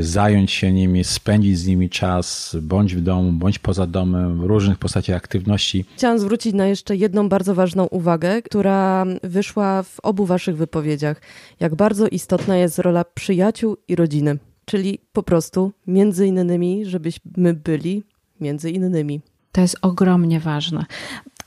zająć 0.00 0.50
się 0.50 0.72
nimi, 0.72 1.04
spędzić 1.04 1.58
z 1.58 1.66
nimi 1.66 1.90
czas, 1.90 2.56
bądź 2.62 2.94
w 2.94 3.00
domu, 3.00 3.32
bądź 3.32 3.58
poza 3.58 3.86
domem, 3.86 4.40
w 4.40 4.44
różnych 4.44 4.78
postaciach 4.78 5.16
aktywności. 5.16 5.84
Chciałam 5.96 6.18
zwrócić 6.18 6.54
na 6.54 6.66
jeszcze 6.66 6.96
jedną 6.96 7.28
bardzo 7.28 7.54
ważną 7.54 7.86
uwagę, 7.86 8.42
która 8.42 9.06
wyszła 9.22 9.82
w 9.82 10.00
obu 10.02 10.26
waszych 10.26 10.56
wypowiedziach. 10.56 11.22
Jak 11.60 11.74
bardzo 11.74 12.08
istotna 12.08 12.56
jest 12.56 12.78
rola 12.78 13.04
przyjaciół 13.04 13.76
i 13.88 13.96
rodziny. 13.96 14.38
Czyli 14.64 14.98
po 15.12 15.22
prostu 15.22 15.72
między 15.86 16.26
innymi, 16.26 16.84
żebyśmy 16.84 17.54
byli 17.54 18.02
między 18.40 18.70
innymi. 18.70 19.20
To 19.52 19.60
jest 19.60 19.76
ogromnie 19.82 20.40
ważne. 20.40 20.84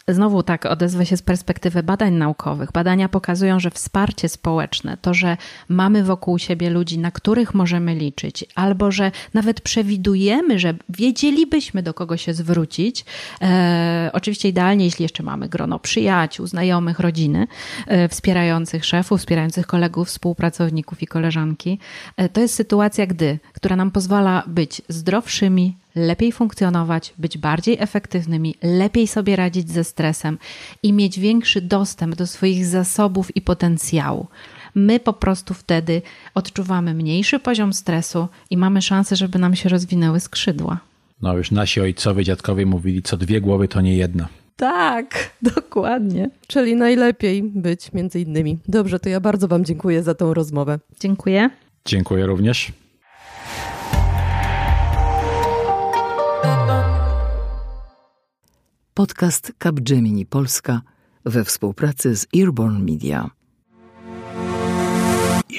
Znowu 0.08 0.44
tak 0.44 0.66
odezwę 0.66 1.06
się 1.06 1.18
z 1.18 1.22
perspektywy 1.22 1.84
badań 1.84 2.14
naukowych. 2.14 2.72
Badania 2.72 3.10
pokazują, 3.10 3.60
że 3.60 3.72
wsparcie 3.72 4.30
społeczne, 4.30 4.98
to, 5.02 5.14
że 5.14 5.38
mamy 5.70 6.04
wokół 6.04 6.40
siebie 6.40 6.70
ludzi, 6.70 7.00
na 7.00 7.12
których 7.12 7.54
możemy 7.54 7.96
liczyć, 7.96 8.46
albo 8.56 8.92
że 8.92 9.12
nawet 9.34 9.62
przewidujemy, 9.62 10.60
że 10.60 10.74
wiedzielibyśmy 10.90 11.84
do 11.84 11.94
kogo 11.94 12.18
się 12.18 12.34
zwrócić. 12.34 13.06
E, 13.42 14.10
oczywiście 14.14 14.50
idealnie, 14.50 14.86
jeśli 14.86 15.04
jeszcze 15.04 15.24
mamy 15.24 15.50
grono 15.50 15.80
przyjaciół, 15.80 16.48
znajomych, 16.48 17.00
rodziny, 17.00 17.48
e, 17.88 18.08
wspierających 18.08 18.86
szefów, 18.86 19.20
wspierających 19.20 19.68
kolegów, 19.68 20.08
współpracowników 20.08 21.02
i 21.02 21.08
koleżanki. 21.08 21.80
E, 22.18 22.30
to 22.30 22.42
jest 22.42 22.56
sytuacja, 22.56 23.06
gdy, 23.06 23.40
która 23.54 23.76
nam 23.76 23.92
pozwala 23.92 24.44
być 24.48 24.82
zdrowszymi, 24.90 25.81
lepiej 25.96 26.32
funkcjonować, 26.32 27.14
być 27.18 27.38
bardziej 27.38 27.78
efektywnymi, 27.80 28.56
lepiej 28.64 29.08
sobie 29.08 29.36
radzić 29.36 29.72
ze 29.72 29.84
stresem 29.84 30.38
i 30.84 30.94
mieć 30.94 31.20
większy 31.20 31.62
dostęp 31.62 32.16
do 32.16 32.28
swoich 32.28 32.66
zasobów 32.66 33.36
i 33.36 33.42
potencjału. 33.42 34.28
My 34.76 35.00
po 35.00 35.14
prostu 35.14 35.54
wtedy 35.54 36.02
odczuwamy 36.36 36.94
mniejszy 36.94 37.40
poziom 37.40 37.74
stresu 37.74 38.28
i 38.50 38.58
mamy 38.58 38.82
szansę, 38.82 39.16
żeby 39.16 39.40
nam 39.40 39.56
się 39.56 39.70
rozwinęły 39.70 40.20
skrzydła. 40.20 40.80
No 41.22 41.38
już 41.38 41.52
nasi 41.52 41.82
ojcowie, 41.82 42.24
dziadkowie 42.24 42.66
mówili, 42.66 43.02
co 43.02 43.18
dwie 43.18 43.42
głowy 43.42 43.68
to 43.68 43.82
nie 43.82 43.96
jedna. 43.96 44.28
Tak, 44.56 45.30
dokładnie. 45.56 46.30
Czyli 46.48 46.76
najlepiej 46.76 47.44
być 47.44 47.94
między 47.94 48.20
innymi. 48.20 48.58
Dobrze, 48.68 49.00
to 49.00 49.10
ja 49.10 49.20
bardzo 49.20 49.48
Wam 49.48 49.66
dziękuję 49.66 50.04
za 50.04 50.16
tą 50.16 50.34
rozmowę. 50.34 50.80
Dziękuję. 51.00 51.50
Dziękuję 51.86 52.26
również. 52.26 52.72
Podcast 59.02 59.52
Capgemini 59.58 60.26
Polska 60.26 60.82
we 61.26 61.44
współpracy 61.44 62.16
z 62.16 62.28
Earborn 62.38 62.92
Media. 62.92 63.30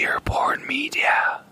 Earborn 0.02 0.60
Media. 0.60 1.42